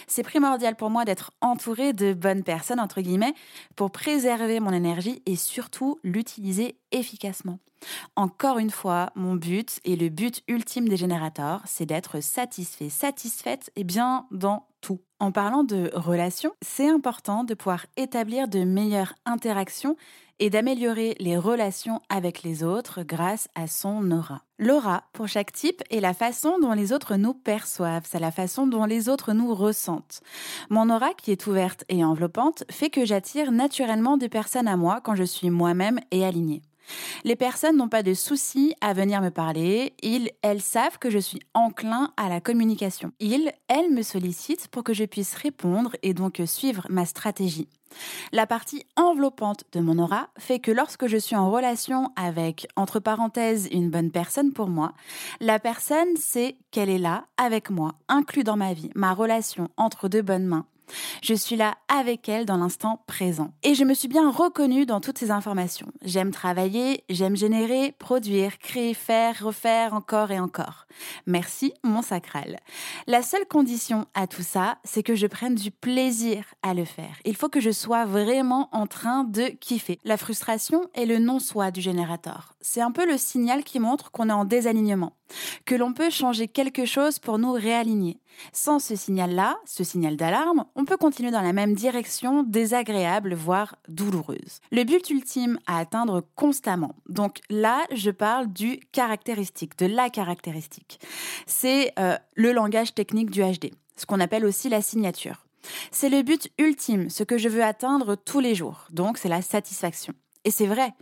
C'est 0.07 0.23
primordial 0.23 0.77
pour 0.77 0.91
moi 0.91 1.05
d'être 1.05 1.33
entourée 1.41 1.93
de 1.93 2.13
bonnes 2.13 2.43
personnes, 2.43 2.81
entre 2.81 3.01
guillemets, 3.01 3.35
pour 3.77 3.91
préserver 3.91 4.61
mon 4.61 4.73
énergie 4.73 5.23
et 5.27 5.37
surtout 5.37 5.99
l'utiliser 6.03 6.77
efficacement. 6.93 7.59
Encore 8.17 8.59
une 8.59 8.71
fois, 8.71 9.11
mon 9.17 9.35
but 9.35 9.81
et 9.85 9.97
le 9.97 10.09
but 10.09 10.43
ultime 10.49 10.89
des 10.89 10.97
générateurs, 10.97 11.63
c'est 11.65 11.87
d'être 11.87 12.21
satisfait, 12.21 12.89
satisfaite 12.89 13.71
et 13.77 13.85
bien 13.85 14.27
dans 14.31 14.67
tout. 14.83 15.01
En 15.19 15.33
parlant 15.33 15.65
de 15.65 15.91
relations, 15.95 16.53
c'est 16.61 16.91
important 16.91 17.45
de 17.45 17.55
pouvoir 17.55 17.87
établir 17.97 18.49
de 18.49 18.65
meilleures 18.65 19.15
interactions 19.25 19.97
et 20.39 20.51
d'améliorer 20.51 21.15
les 21.21 21.37
relations 21.37 22.01
avec 22.09 22.43
les 22.43 22.65
autres 22.65 23.05
grâce 23.05 23.49
à 23.55 23.69
son 23.69 24.11
aura. 24.11 24.43
L'aura, 24.59 25.05
pour 25.13 25.29
chaque 25.29 25.53
type, 25.53 25.83
est 25.91 26.01
la 26.01 26.15
façon 26.15 26.59
dont 26.61 26.73
les 26.73 26.93
autres 26.93 27.15
nous 27.15 27.33
perçoivent, 27.33 28.07
c'est 28.09 28.19
la 28.19 28.33
façon 28.33 28.67
dont 28.67 28.85
les 28.85 29.09
autres 29.09 29.33
nous 29.33 29.55
ressentent. 29.55 30.21
Mon 30.69 30.91
aura, 30.91 31.15
qui 31.15 31.31
est 31.31 31.47
ouverte 31.47 31.85
et 31.89 32.05
enveloppante, 32.05 32.65
fait 32.71 32.91
que 32.91 33.05
j'attire 33.05 33.53
naturellement 33.53 34.17
des 34.17 34.29
personnes 34.29 34.69
à 34.69 34.77
moi 34.77 35.01
quand 35.01 35.15
je 35.15 35.25
suis 35.25 35.51
moi-même 35.51 36.01
et 36.11 36.25
alignée. 36.25 36.63
Les 37.25 37.37
personnes 37.37 37.77
n'ont 37.77 37.89
pas 37.89 38.03
de 38.03 38.15
soucis 38.15 38.75
à 38.81 38.93
venir 38.93 39.21
me 39.21 39.31
parler. 39.31 39.95
Ils, 40.03 40.31
elles 40.43 40.61
savent 40.61 40.99
que 40.99 41.11
je 41.11 41.19
suis 41.19 41.41
enclin 41.55 42.13
à 42.17 42.29
la 42.29 42.41
communication. 42.41 43.13
Ils, 43.21 43.53
elles 43.69 43.91
me 43.91 44.03
sollicitent 44.03 44.69
pour 44.69 44.85
que 44.85 44.95
je 44.95 45.05
puisse 45.05 45.35
répondre 45.35 45.97
et 46.03 46.15
donc 46.15 46.41
suivre 46.47 46.87
ma 46.91 47.07
stratégie. 47.07 47.69
La 48.33 48.47
partie 48.47 48.85
enveloppante 48.97 49.65
de 49.73 49.81
mon 49.81 49.99
aura 49.99 50.29
fait 50.39 50.61
que 50.61 50.71
lorsque 50.71 51.07
je 51.07 51.17
suis 51.17 51.37
en 51.37 51.51
relation 51.51 52.11
avec, 52.17 52.67
entre 52.77 53.01
parenthèses, 53.01 53.69
une 53.71 53.91
bonne 53.91 54.11
personne 54.11 54.53
pour 54.53 54.69
moi, 54.69 54.93
la 55.41 55.59
personne 55.59 56.17
sait 56.17 56.57
qu'elle 56.71 56.89
est 56.91 56.99
là 56.99 57.27
avec 57.37 57.71
moi, 57.71 57.93
inclus 58.09 58.45
dans 58.45 58.57
ma 58.57 58.73
vie, 58.73 58.91
ma 58.95 59.13
relation 59.13 59.69
entre 59.77 60.09
deux 60.09 60.23
bonnes 60.23 60.47
mains. 60.47 60.67
Je 61.23 61.35
suis 61.35 61.57
là 61.57 61.75
avec 61.89 62.29
elle 62.29 62.47
dans 62.47 62.57
l'instant 62.57 63.03
présent. 63.07 63.53
Et 63.63 63.75
je 63.75 63.85
me 63.85 63.95
suis 63.95 64.09
bien 64.09 64.31
reconnue 64.31 64.87
dans 64.87 65.01
toutes 65.01 65.19
ces 65.19 65.31
informations. 65.31 65.89
J'aime 66.03 66.31
travailler, 66.31 67.05
j'aime 67.09 67.37
générer, 67.37 67.95
produire, 67.99 68.59
créer, 68.59 68.95
faire, 68.95 69.45
refaire 69.45 69.95
encore 69.95 70.31
et 70.31 70.41
encore. 70.41 70.87
Merci, 71.27 71.73
mon 71.83 72.03
sacral. 72.03 72.59
La 73.07 73.23
seule 73.23 73.47
condition 73.47 74.07
à 74.15 74.27
tout 74.27 74.43
ça, 74.43 74.79
c'est 74.85 75.03
que 75.03 75.15
je 75.15 75.27
prenne 75.27 75.55
du 75.55 75.71
plaisir 75.71 76.45
à 76.63 76.75
le 76.75 76.85
faire. 76.85 77.17
Il 77.25 77.37
faut 77.37 77.49
que 77.49 77.61
je 77.61 77.71
sois 77.71 78.05
vraiment 78.05 78.69
en 78.73 78.87
train 78.87 79.25
de 79.25 79.49
kiffer. 79.49 79.99
La 80.05 80.17
frustration 80.17 80.89
est 80.95 81.07
le 81.07 81.19
non-soi 81.19 81.71
du 81.71 81.81
générateur. 81.81 82.55
C'est 82.61 82.81
un 82.81 82.91
peu 82.91 83.07
le 83.07 83.19
signal 83.19 83.65
qui 83.65 83.81
montre 83.81 84.11
qu'on 84.11 84.29
est 84.29 84.33
en 84.33 84.45
désalignement 84.45 85.13
que 85.65 85.75
l'on 85.75 85.93
peut 85.93 86.11
changer 86.11 86.49
quelque 86.49 86.85
chose 86.85 87.19
pour 87.19 87.39
nous 87.39 87.53
réaligner. 87.53 88.21
Sans 88.53 88.79
ce 88.79 88.97
signal-là, 88.97 89.57
ce 89.65 89.85
signal 89.85 90.17
d'alarme, 90.17 90.65
on 90.75 90.85
peut 90.85 90.97
continuer 90.97 91.31
dans 91.31 91.43
la 91.43 91.53
même 91.53 91.75
direction 91.75 92.43
désagréable, 92.43 93.35
voire 93.35 93.77
douloureuse. 93.89 94.61
Le 94.71 94.85
but 94.85 95.09
ultime 95.11 95.59
à 95.67 95.79
atteindre 95.79 96.25
constamment. 96.35 96.95
Donc 97.09 97.39
là, 97.51 97.85
je 97.93 98.11
parle 98.11 98.53
du 98.53 98.81
caractéristique, 98.93 99.79
de 99.79 99.87
la 99.87 100.11
caractéristique. 100.11 101.01
C'est 101.47 101.93
euh, 101.99 102.17
le 102.35 102.53
langage 102.53 102.95
technique 102.95 103.31
du 103.31 103.43
HD, 103.43 103.71
ce 103.97 104.07
qu'on 104.07 104.21
appelle 104.21 104.45
aussi 104.45 104.69
la 104.69 104.83
signature. 104.83 105.47
C'est 105.91 106.09
le 106.09 106.23
but 106.23 106.49
ultime, 106.59 107.09
ce 107.09 107.23
que 107.23 107.39
je 107.39 107.49
veux 107.49 107.63
atteindre 107.63 108.17
tous 108.17 108.41
les 108.41 108.55
jours. 108.55 108.87
Donc 108.91 109.19
c'est 109.19 109.29
la 109.29 109.43
satisfaction. 109.43 110.15
Et 110.45 110.51
c'est 110.51 110.67
vrai. 110.67 110.93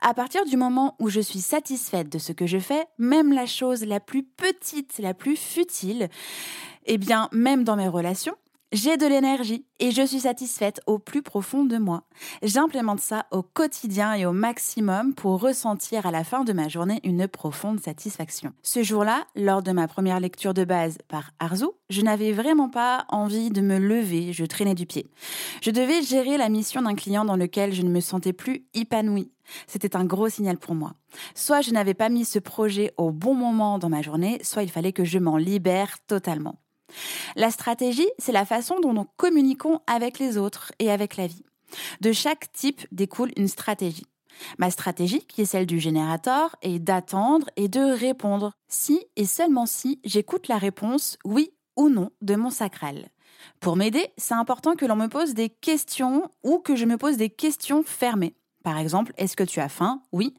À 0.00 0.12
partir 0.12 0.44
du 0.44 0.56
moment 0.56 0.96
où 0.98 1.08
je 1.08 1.20
suis 1.20 1.40
satisfaite 1.40 2.08
de 2.08 2.18
ce 2.18 2.32
que 2.32 2.46
je 2.46 2.58
fais, 2.58 2.84
même 2.98 3.32
la 3.32 3.46
chose 3.46 3.84
la 3.84 4.00
plus 4.00 4.24
petite, 4.24 4.98
la 4.98 5.14
plus 5.14 5.36
futile, 5.36 6.08
eh 6.88 6.98
bien, 6.98 7.28
même 7.32 7.64
dans 7.64 7.76
mes 7.76 7.86
relations, 7.86 8.34
j'ai 8.72 8.98
de 8.98 9.06
l'énergie 9.06 9.64
et 9.78 9.92
je 9.92 10.04
suis 10.04 10.20
satisfaite 10.20 10.82
au 10.86 10.98
plus 10.98 11.22
profond 11.22 11.64
de 11.64 11.78
moi. 11.78 12.02
J'implémente 12.42 13.00
ça 13.00 13.24
au 13.30 13.42
quotidien 13.42 14.12
et 14.12 14.26
au 14.26 14.32
maximum 14.32 15.14
pour 15.14 15.40
ressentir 15.40 16.04
à 16.04 16.10
la 16.10 16.22
fin 16.22 16.44
de 16.44 16.52
ma 16.52 16.68
journée 16.68 17.00
une 17.02 17.28
profonde 17.28 17.80
satisfaction. 17.80 18.52
Ce 18.62 18.82
jour-là, 18.82 19.24
lors 19.36 19.62
de 19.62 19.72
ma 19.72 19.88
première 19.88 20.20
lecture 20.20 20.52
de 20.52 20.64
base 20.64 20.98
par 21.08 21.30
Arzu, 21.38 21.68
je 21.88 22.02
n'avais 22.02 22.32
vraiment 22.32 22.68
pas 22.68 23.06
envie 23.08 23.50
de 23.50 23.62
me 23.62 23.78
lever, 23.78 24.34
je 24.34 24.44
traînais 24.44 24.74
du 24.74 24.84
pied. 24.84 25.06
Je 25.62 25.70
devais 25.70 26.02
gérer 26.02 26.36
la 26.36 26.50
mission 26.50 26.82
d'un 26.82 26.94
client 26.94 27.24
dans 27.24 27.36
lequel 27.36 27.72
je 27.72 27.82
ne 27.82 27.90
me 27.90 28.00
sentais 28.00 28.34
plus 28.34 28.66
épanouie. 28.74 29.30
C'était 29.66 29.96
un 29.96 30.04
gros 30.04 30.28
signal 30.28 30.58
pour 30.58 30.74
moi. 30.74 30.92
Soit 31.34 31.62
je 31.62 31.70
n'avais 31.70 31.94
pas 31.94 32.10
mis 32.10 32.26
ce 32.26 32.38
projet 32.38 32.92
au 32.98 33.12
bon 33.12 33.32
moment 33.32 33.78
dans 33.78 33.88
ma 33.88 34.02
journée, 34.02 34.40
soit 34.42 34.62
il 34.62 34.70
fallait 34.70 34.92
que 34.92 35.04
je 35.04 35.18
m'en 35.18 35.38
libère 35.38 35.96
totalement. 36.06 36.56
La 37.36 37.50
stratégie, 37.50 38.08
c'est 38.18 38.32
la 38.32 38.44
façon 38.44 38.80
dont 38.80 38.92
nous 38.92 39.06
communiquons 39.16 39.80
avec 39.86 40.18
les 40.18 40.38
autres 40.38 40.72
et 40.78 40.90
avec 40.90 41.16
la 41.16 41.26
vie. 41.26 41.44
De 42.00 42.12
chaque 42.12 42.52
type 42.52 42.86
découle 42.92 43.32
une 43.36 43.48
stratégie. 43.48 44.06
Ma 44.58 44.70
stratégie, 44.70 45.24
qui 45.26 45.42
est 45.42 45.46
celle 45.46 45.66
du 45.66 45.80
générateur, 45.80 46.56
est 46.62 46.78
d'attendre 46.78 47.48
et 47.56 47.68
de 47.68 47.80
répondre 47.80 48.52
si 48.68 49.04
et 49.16 49.24
seulement 49.24 49.66
si 49.66 50.00
j'écoute 50.04 50.48
la 50.48 50.58
réponse 50.58 51.18
oui 51.24 51.52
ou 51.76 51.88
non 51.88 52.10
de 52.22 52.36
mon 52.36 52.50
sacral. 52.50 53.08
Pour 53.60 53.76
m'aider, 53.76 54.08
c'est 54.16 54.34
important 54.34 54.74
que 54.74 54.86
l'on 54.86 54.96
me 54.96 55.08
pose 55.08 55.34
des 55.34 55.48
questions 55.48 56.30
ou 56.42 56.58
que 56.58 56.76
je 56.76 56.84
me 56.84 56.96
pose 56.96 57.16
des 57.16 57.30
questions 57.30 57.82
fermées. 57.84 58.34
Par 58.64 58.78
exemple, 58.78 59.12
est-ce 59.16 59.36
que 59.36 59.44
tu 59.44 59.60
as 59.60 59.68
faim? 59.68 60.02
Oui. 60.12 60.34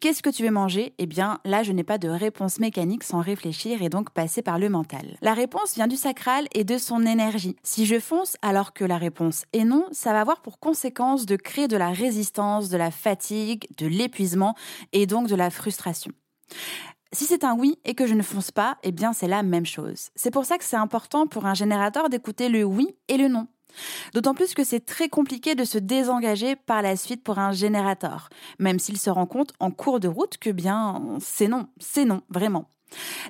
Qu'est-ce 0.00 0.22
que 0.22 0.30
tu 0.30 0.42
veux 0.42 0.50
manger? 0.50 0.94
Eh 0.98 1.06
bien, 1.06 1.38
là, 1.44 1.62
je 1.62 1.72
n'ai 1.72 1.84
pas 1.84 1.98
de 1.98 2.08
réponse 2.08 2.58
mécanique 2.58 3.04
sans 3.04 3.20
réfléchir 3.20 3.82
et 3.82 3.88
donc 3.88 4.10
passer 4.10 4.42
par 4.42 4.58
le 4.58 4.68
mental. 4.68 5.16
La 5.22 5.34
réponse 5.34 5.74
vient 5.74 5.86
du 5.86 5.96
sacral 5.96 6.46
et 6.52 6.64
de 6.64 6.78
son 6.78 7.06
énergie. 7.06 7.56
Si 7.62 7.86
je 7.86 8.00
fonce 8.00 8.36
alors 8.42 8.72
que 8.72 8.84
la 8.84 8.98
réponse 8.98 9.44
est 9.52 9.64
non, 9.64 9.86
ça 9.92 10.12
va 10.12 10.20
avoir 10.20 10.42
pour 10.42 10.58
conséquence 10.58 11.26
de 11.26 11.36
créer 11.36 11.68
de 11.68 11.76
la 11.76 11.90
résistance, 11.90 12.68
de 12.68 12.76
la 12.76 12.90
fatigue, 12.90 13.66
de 13.78 13.86
l'épuisement 13.86 14.54
et 14.92 15.06
donc 15.06 15.28
de 15.28 15.36
la 15.36 15.50
frustration. 15.50 16.12
Si 17.12 17.24
c'est 17.24 17.44
un 17.44 17.56
oui 17.56 17.78
et 17.84 17.94
que 17.94 18.06
je 18.06 18.14
ne 18.14 18.22
fonce 18.22 18.50
pas, 18.50 18.78
eh 18.82 18.92
bien 18.92 19.12
c'est 19.12 19.26
la 19.26 19.42
même 19.42 19.66
chose. 19.66 20.10
C'est 20.14 20.30
pour 20.30 20.44
ça 20.44 20.58
que 20.58 20.64
c'est 20.64 20.76
important 20.76 21.26
pour 21.26 21.46
un 21.46 21.54
générateur 21.54 22.08
d'écouter 22.08 22.48
le 22.48 22.62
oui 22.62 22.94
et 23.08 23.16
le 23.16 23.28
non. 23.28 23.48
D'autant 24.14 24.34
plus 24.34 24.54
que 24.54 24.64
c'est 24.64 24.84
très 24.84 25.08
compliqué 25.08 25.54
de 25.54 25.64
se 25.64 25.78
désengager 25.78 26.56
par 26.56 26.82
la 26.82 26.96
suite 26.96 27.22
pour 27.22 27.38
un 27.38 27.52
générateur, 27.52 28.28
même 28.58 28.78
s'il 28.78 28.98
se 28.98 29.10
rend 29.10 29.26
compte 29.26 29.52
en 29.60 29.70
cours 29.70 30.00
de 30.00 30.08
route 30.08 30.38
que 30.38 30.50
bien 30.50 31.02
c'est 31.20 31.48
non, 31.48 31.68
c'est 31.78 32.04
non, 32.04 32.22
vraiment. 32.28 32.66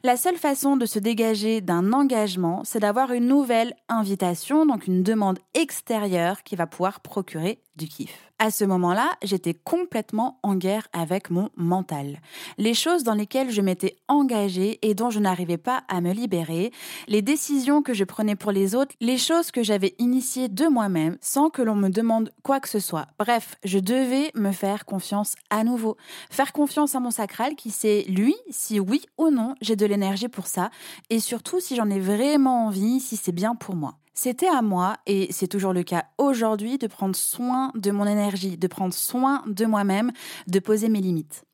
La 0.02 0.16
seule 0.16 0.38
façon 0.38 0.76
de 0.76 0.86
se 0.86 0.98
dégager 0.98 1.60
d'un 1.60 1.92
engagement, 1.92 2.62
c'est 2.64 2.80
d'avoir 2.80 3.12
une 3.12 3.26
nouvelle 3.26 3.74
invitation, 3.88 4.64
donc 4.66 4.86
une 4.86 5.02
demande 5.02 5.38
extérieure 5.54 6.42
qui 6.42 6.56
va 6.56 6.66
pouvoir 6.66 7.00
procurer 7.00 7.62
du 7.76 7.86
kiff. 7.86 8.29
À 8.42 8.50
ce 8.50 8.64
moment-là, 8.64 9.10
j'étais 9.22 9.52
complètement 9.52 10.38
en 10.42 10.54
guerre 10.54 10.88
avec 10.94 11.28
mon 11.28 11.50
mental. 11.56 12.22
Les 12.56 12.72
choses 12.72 13.04
dans 13.04 13.12
lesquelles 13.12 13.50
je 13.50 13.60
m'étais 13.60 13.96
engagée 14.08 14.78
et 14.80 14.94
dont 14.94 15.10
je 15.10 15.20
n'arrivais 15.20 15.58
pas 15.58 15.82
à 15.88 16.00
me 16.00 16.14
libérer, 16.14 16.72
les 17.06 17.20
décisions 17.20 17.82
que 17.82 17.92
je 17.92 18.02
prenais 18.02 18.36
pour 18.36 18.50
les 18.50 18.74
autres, 18.74 18.94
les 19.02 19.18
choses 19.18 19.50
que 19.50 19.62
j'avais 19.62 19.94
initiées 19.98 20.48
de 20.48 20.68
moi-même 20.68 21.18
sans 21.20 21.50
que 21.50 21.60
l'on 21.60 21.74
me 21.74 21.90
demande 21.90 22.32
quoi 22.42 22.60
que 22.60 22.68
ce 22.70 22.78
soit. 22.78 23.08
Bref, 23.18 23.56
je 23.62 23.78
devais 23.78 24.30
me 24.34 24.52
faire 24.52 24.86
confiance 24.86 25.34
à 25.50 25.62
nouveau. 25.62 25.98
Faire 26.30 26.54
confiance 26.54 26.94
à 26.94 27.00
mon 27.00 27.10
sacral 27.10 27.56
qui 27.56 27.70
sait, 27.70 28.06
lui, 28.08 28.34
si 28.48 28.80
oui 28.80 29.02
ou 29.18 29.28
non 29.28 29.54
j'ai 29.60 29.76
de 29.76 29.84
l'énergie 29.84 30.28
pour 30.28 30.46
ça 30.46 30.70
et 31.10 31.20
surtout 31.20 31.60
si 31.60 31.76
j'en 31.76 31.90
ai 31.90 32.00
vraiment 32.00 32.68
envie, 32.68 33.00
si 33.00 33.18
c'est 33.18 33.32
bien 33.32 33.54
pour 33.54 33.76
moi. 33.76 33.96
C'était 34.14 34.48
à 34.48 34.62
moi, 34.62 34.96
et 35.06 35.28
c'est 35.32 35.46
toujours 35.46 35.72
le 35.72 35.82
cas 35.82 36.06
aujourd'hui, 36.18 36.78
de 36.78 36.86
prendre 36.86 37.16
soin 37.16 37.72
de 37.74 37.90
mon 37.90 38.06
énergie, 38.06 38.56
de 38.56 38.66
prendre 38.66 38.94
soin 38.94 39.42
de 39.46 39.64
moi-même, 39.64 40.12
de 40.46 40.58
poser 40.58 40.88
mes 40.88 41.00
limites. 41.00 41.44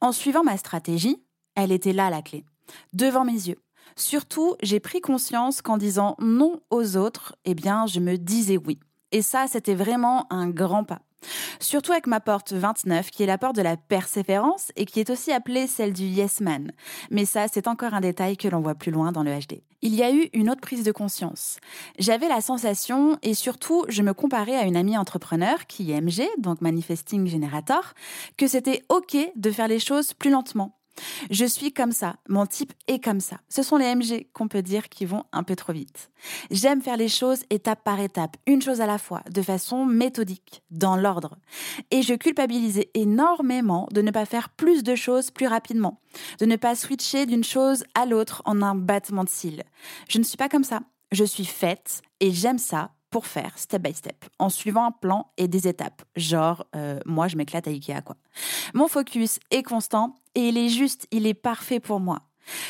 En 0.00 0.12
suivant 0.12 0.44
ma 0.44 0.56
stratégie, 0.56 1.22
elle 1.54 1.72
était 1.72 1.92
là 1.92 2.10
la 2.10 2.22
clé, 2.22 2.44
devant 2.92 3.24
mes 3.24 3.32
yeux. 3.48 3.58
Surtout, 3.96 4.56
j'ai 4.62 4.80
pris 4.80 5.00
conscience 5.00 5.62
qu'en 5.62 5.76
disant 5.76 6.16
non 6.18 6.60
aux 6.70 6.96
autres, 6.96 7.36
eh 7.44 7.54
bien, 7.54 7.86
je 7.86 8.00
me 8.00 8.16
disais 8.16 8.56
oui. 8.56 8.78
Et 9.12 9.22
ça, 9.22 9.46
c'était 9.48 9.74
vraiment 9.74 10.26
un 10.32 10.48
grand 10.48 10.84
pas. 10.84 11.00
Surtout 11.60 11.92
avec 11.92 12.06
ma 12.06 12.20
porte 12.20 12.52
29, 12.52 13.10
qui 13.10 13.22
est 13.22 13.26
la 13.26 13.38
porte 13.38 13.56
de 13.56 13.62
la 13.62 13.76
persévérance 13.76 14.72
et 14.76 14.86
qui 14.86 15.00
est 15.00 15.10
aussi 15.10 15.32
appelée 15.32 15.66
celle 15.66 15.92
du 15.92 16.04
yes 16.04 16.40
man. 16.40 16.72
Mais 17.10 17.24
ça, 17.24 17.46
c'est 17.48 17.68
encore 17.68 17.94
un 17.94 18.00
détail 18.00 18.36
que 18.36 18.48
l'on 18.48 18.60
voit 18.60 18.74
plus 18.74 18.92
loin 18.92 19.12
dans 19.12 19.22
le 19.22 19.32
HD. 19.32 19.62
Il 19.82 19.94
y 19.94 20.02
a 20.02 20.12
eu 20.12 20.30
une 20.32 20.48
autre 20.48 20.60
prise 20.60 20.82
de 20.82 20.92
conscience. 20.92 21.58
J'avais 21.98 22.28
la 22.28 22.40
sensation, 22.40 23.18
et 23.22 23.34
surtout, 23.34 23.84
je 23.88 24.02
me 24.02 24.14
comparais 24.14 24.56
à 24.56 24.64
une 24.64 24.76
amie 24.76 24.96
entrepreneur 24.96 25.66
qui 25.66 25.92
est 25.92 26.00
MG, 26.00 26.26
donc 26.38 26.60
Manifesting 26.60 27.26
Generator, 27.26 27.92
que 28.36 28.46
c'était 28.46 28.82
OK 28.88 29.16
de 29.36 29.50
faire 29.50 29.68
les 29.68 29.78
choses 29.78 30.14
plus 30.14 30.30
lentement 30.30 30.74
je 31.30 31.44
suis 31.44 31.72
comme 31.72 31.92
ça, 31.92 32.16
mon 32.28 32.46
type 32.46 32.72
est 32.86 33.02
comme 33.02 33.20
ça. 33.20 33.40
Ce 33.48 33.62
sont 33.62 33.76
les 33.76 33.94
MG 33.94 34.26
qu'on 34.32 34.48
peut 34.48 34.62
dire 34.62 34.88
qui 34.88 35.04
vont 35.04 35.24
un 35.32 35.42
peu 35.42 35.56
trop 35.56 35.72
vite. 35.72 36.10
J'aime 36.50 36.82
faire 36.82 36.96
les 36.96 37.08
choses 37.08 37.44
étape 37.50 37.82
par 37.84 38.00
étape, 38.00 38.36
une 38.46 38.62
chose 38.62 38.80
à 38.80 38.86
la 38.86 38.98
fois, 38.98 39.22
de 39.30 39.42
façon 39.42 39.84
méthodique, 39.84 40.62
dans 40.70 40.96
l'ordre. 40.96 41.36
Et 41.90 42.02
je 42.02 42.14
culpabilisais 42.14 42.90
énormément 42.94 43.88
de 43.92 44.02
ne 44.02 44.10
pas 44.10 44.26
faire 44.26 44.50
plus 44.50 44.82
de 44.82 44.94
choses 44.94 45.30
plus 45.30 45.46
rapidement, 45.46 46.00
de 46.40 46.46
ne 46.46 46.56
pas 46.56 46.74
switcher 46.74 47.26
d'une 47.26 47.44
chose 47.44 47.84
à 47.94 48.06
l'autre 48.06 48.42
en 48.44 48.62
un 48.62 48.74
battement 48.74 49.24
de 49.24 49.28
cils. 49.28 49.64
Je 50.08 50.18
ne 50.18 50.24
suis 50.24 50.36
pas 50.36 50.48
comme 50.48 50.64
ça. 50.64 50.80
Je 51.12 51.24
suis 51.24 51.44
faite 51.44 52.02
et 52.20 52.32
j'aime 52.32 52.58
ça 52.58 52.90
pour 53.14 53.28
faire 53.28 53.56
step 53.56 53.80
by 53.80 53.94
step, 53.94 54.24
en 54.40 54.48
suivant 54.48 54.86
un 54.86 54.90
plan 54.90 55.30
et 55.36 55.46
des 55.46 55.68
étapes. 55.68 56.02
Genre, 56.16 56.66
euh, 56.74 56.98
moi, 57.06 57.28
je 57.28 57.36
m'éclate 57.36 57.68
à 57.68 57.70
Ikea, 57.70 58.02
quoi. 58.04 58.16
Mon 58.74 58.88
focus 58.88 59.38
est 59.52 59.62
constant 59.62 60.16
et 60.34 60.48
il 60.48 60.58
est 60.58 60.68
juste, 60.68 61.06
il 61.12 61.28
est 61.28 61.34
parfait 61.34 61.78
pour 61.78 62.00
moi. 62.00 62.22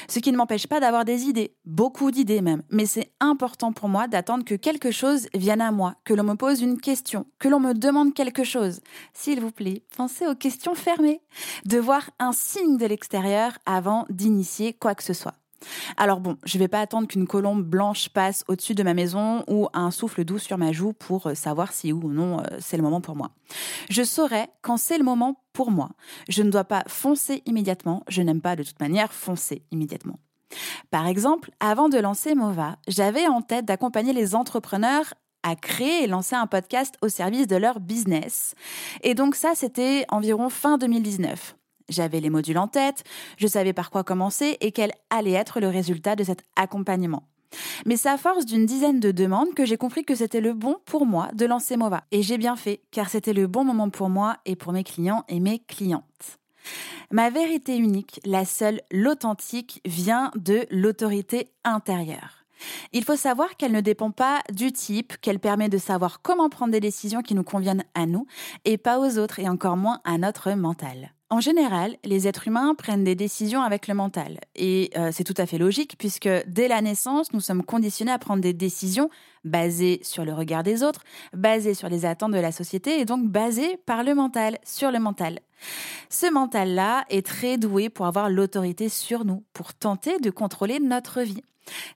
Ce 0.07 0.19
qui 0.19 0.31
ne 0.33 0.37
m'empêche 0.37 0.67
pas 0.67 0.81
d'avoir 0.81 1.07
des 1.07 1.25
idées, 1.25 1.57
beaucoup 1.65 2.11
d'idées 2.11 2.43
même, 2.43 2.63
mais 2.69 2.85
c'est 2.85 3.11
important 3.21 3.73
pour 3.73 3.89
moi 3.89 4.07
d'attendre 4.07 4.45
que 4.45 4.55
quelque 4.55 4.91
chose 4.91 5.29
vienne 5.33 5.63
à 5.63 5.73
moi, 5.73 5.95
que 6.05 6.13
l'on 6.13 6.25
me 6.25 6.35
pose 6.35 6.61
une 6.61 6.79
question, 6.79 7.25
que 7.39 7.49
l'on 7.49 7.59
me 7.59 7.73
demande 7.73 8.13
quelque 8.13 8.45
chose. 8.45 8.83
S'il 9.15 9.41
vous 9.41 9.51
plaît, 9.51 9.83
pensez 9.97 10.27
aux 10.27 10.35
questions 10.35 10.75
fermées, 10.75 11.23
de 11.65 11.79
voir 11.79 12.11
un 12.19 12.33
signe 12.33 12.77
de 12.77 12.85
l'extérieur 12.85 13.53
avant 13.65 14.05
d'initier 14.11 14.75
quoi 14.75 14.95
que 14.95 15.05
ce 15.05 15.15
soit. 15.15 15.37
Alors 15.97 16.21
bon, 16.21 16.37
je 16.45 16.59
vais 16.59 16.69
pas 16.69 16.81
attendre 16.81 17.09
qu'une 17.09 17.27
colombe 17.27 17.63
blanche 17.63 18.09
passe 18.09 18.45
au-dessus 18.49 18.75
de 18.75 18.83
ma 18.83 18.95
maison 18.95 19.45
ou 19.49 19.69
un 19.73 19.91
souffle 19.91 20.25
doux 20.25 20.39
sur 20.39 20.59
ma 20.59 20.73
joue 20.73 20.93
pour 20.93 21.29
euh, 21.29 21.35
savoir 21.35 21.73
si 21.73 21.93
ou 21.93 22.09
non 22.09 22.41
euh, 22.41 22.45
c'est 22.61 22.77
le 22.77 22.83
moment 22.83 23.01
pour 23.01 23.17
moi. 23.17 23.31
Je 23.91 24.03
saurai 24.03 24.47
quand 24.63 24.77
c'est 24.77 24.99
le 24.99 25.05
moment 25.05 25.43
pour 25.53 25.71
moi. 25.71 25.91
Je 26.29 26.43
ne 26.43 26.51
dois 26.51 26.65
pas 26.65 26.85
foncer 26.87 27.43
immédiatement, 27.47 28.03
je 28.09 28.23
n'aime 28.23 28.41
pas 28.41 28.57
de 28.57 28.63
toute 28.63 28.81
manière 28.81 29.13
foncer 29.13 29.63
immédiatement. 29.71 30.19
Par 30.91 31.07
exemple, 31.07 31.51
avant 31.61 31.89
de 31.89 31.99
lancer 31.99 32.35
Mova, 32.35 32.77
j'avais 32.87 33.27
en 33.27 33.43
tête 33.43 33.65
d'accompagner 33.65 34.13
les 34.13 34.35
entrepreneurs 34.35 35.15
à 35.43 35.57
créer 35.57 36.05
et 36.05 36.07
lancer 36.07 36.35
un 36.35 36.47
podcast 36.47 36.97
au 37.03 37.09
service 37.09 37.47
de 37.47 37.57
leur 37.57 37.81
business. 37.81 38.55
Et 39.03 39.15
donc 39.15 39.35
ça, 39.35 39.53
c'était 39.55 40.07
environ 40.09 40.49
fin 40.49 40.79
2019. 40.79 41.57
J'avais 41.89 42.21
les 42.21 42.31
modules 42.31 42.59
en 42.59 42.69
tête, 42.69 43.05
je 43.37 43.47
savais 43.47 43.73
par 43.73 43.91
quoi 43.91 44.05
commencer 44.05 44.57
et 44.61 44.73
quel 44.73 44.93
allait 45.11 45.33
être 45.33 45.61
le 45.61 45.69
résultat 45.69 46.17
de 46.17 46.25
cet 46.25 46.43
accompagnement. 46.57 47.29
Mais 47.87 47.97
c'est 47.97 48.09
à 48.09 48.17
force 48.17 48.47
d'une 48.47 48.67
dizaine 48.67 49.01
de 49.01 49.11
demandes 49.11 49.55
que 49.55 49.65
j'ai 49.65 49.77
compris 49.77 50.05
que 50.05 50.15
c'était 50.15 50.41
le 50.41 50.55
bon 50.55 50.77
pour 50.85 51.07
moi 51.07 51.29
de 51.35 51.47
lancer 51.47 51.77
Mova. 51.77 52.05
Et 52.11 52.23
j'ai 52.23 52.39
bien 52.39 52.57
fait, 52.57 52.83
car 52.91 53.09
c'était 53.09 53.33
le 53.33 53.47
bon 53.47 53.65
moment 53.65 53.91
pour 53.91 54.09
moi 54.09 54.39
et 54.45 54.57
pour 54.57 54.73
mes 54.73 54.85
clients 54.85 55.25
et 55.29 55.41
mes 55.41 55.61
clientes. 55.61 56.39
Ma 57.11 57.31
vérité 57.31 57.77
unique, 57.77 58.21
la 58.25 58.45
seule, 58.45 58.81
l'authentique, 58.91 59.81
vient 59.85 60.31
de 60.37 60.67
l'autorité 60.71 61.51
intérieure. 61.65 62.44
Il 62.93 63.05
faut 63.05 63.17
savoir 63.17 63.57
qu'elle 63.57 63.73
ne 63.73 63.81
dépend 63.81 64.11
pas 64.11 64.41
du 64.53 64.73
type, 64.73 65.17
qu'elle 65.21 65.39
permet 65.39 65.69
de 65.69 65.79
savoir 65.79 66.23
comment 66.23 66.49
prendre 66.49 66.73
des 66.73 66.81
décisions 66.81 67.23
qui 67.23 67.35
nous 67.35 67.45
conviennent 67.45 67.85
à 67.95 68.07
nous 68.07 68.27
et 68.65 68.79
pas 68.79 68.99
aux 68.99 69.19
autres 69.19 69.39
et 69.39 69.49
encore 69.49 69.77
moins 69.77 70.01
à 70.05 70.19
notre 70.19 70.53
mental. 70.53 71.15
En 71.31 71.41
général, 71.41 71.97
les 72.05 72.29
êtres 72.29 72.47
humains 72.47 72.77
prennent 72.77 73.03
des 73.03 73.17
décisions 73.17 73.63
avec 73.63 73.89
le 73.89 73.95
mental. 73.95 74.39
Et 74.55 74.91
euh, 74.97 75.11
c'est 75.11 75.25
tout 75.25 75.35
à 75.37 75.47
fait 75.47 75.59
logique 75.59 75.97
puisque 75.99 76.29
dès 76.47 76.69
la 76.69 76.81
naissance, 76.81 77.33
nous 77.33 77.41
sommes 77.41 77.65
conditionnés 77.65 78.13
à 78.13 78.19
prendre 78.19 78.43
des 78.43 78.53
décisions 78.53 79.11
basées 79.43 80.01
sur 80.05 80.25
le 80.25 80.33
regard 80.33 80.63
des 80.63 80.83
autres, 80.83 81.03
basées 81.33 81.75
sur 81.75 81.89
les 81.89 82.05
attentes 82.05 82.33
de 82.33 82.39
la 82.39 82.53
société 82.53 83.01
et 83.01 83.05
donc 83.05 83.27
basées 83.27 83.79
par 83.85 84.05
le 84.05 84.15
mental, 84.15 84.59
sur 84.65 84.93
le 84.93 85.01
mental. 85.01 85.41
Ce 86.11 86.31
mental-là 86.31 87.05
est 87.09 87.27
très 87.27 87.57
doué 87.57 87.89
pour 87.89 88.07
avoir 88.07 88.29
l'autorité 88.29 88.89
sur 88.89 89.25
nous, 89.25 89.43
pour 89.55 89.75
tenter 89.75 90.19
de 90.19 90.31
contrôler 90.31 90.79
notre 90.79 91.23
vie. 91.23 91.43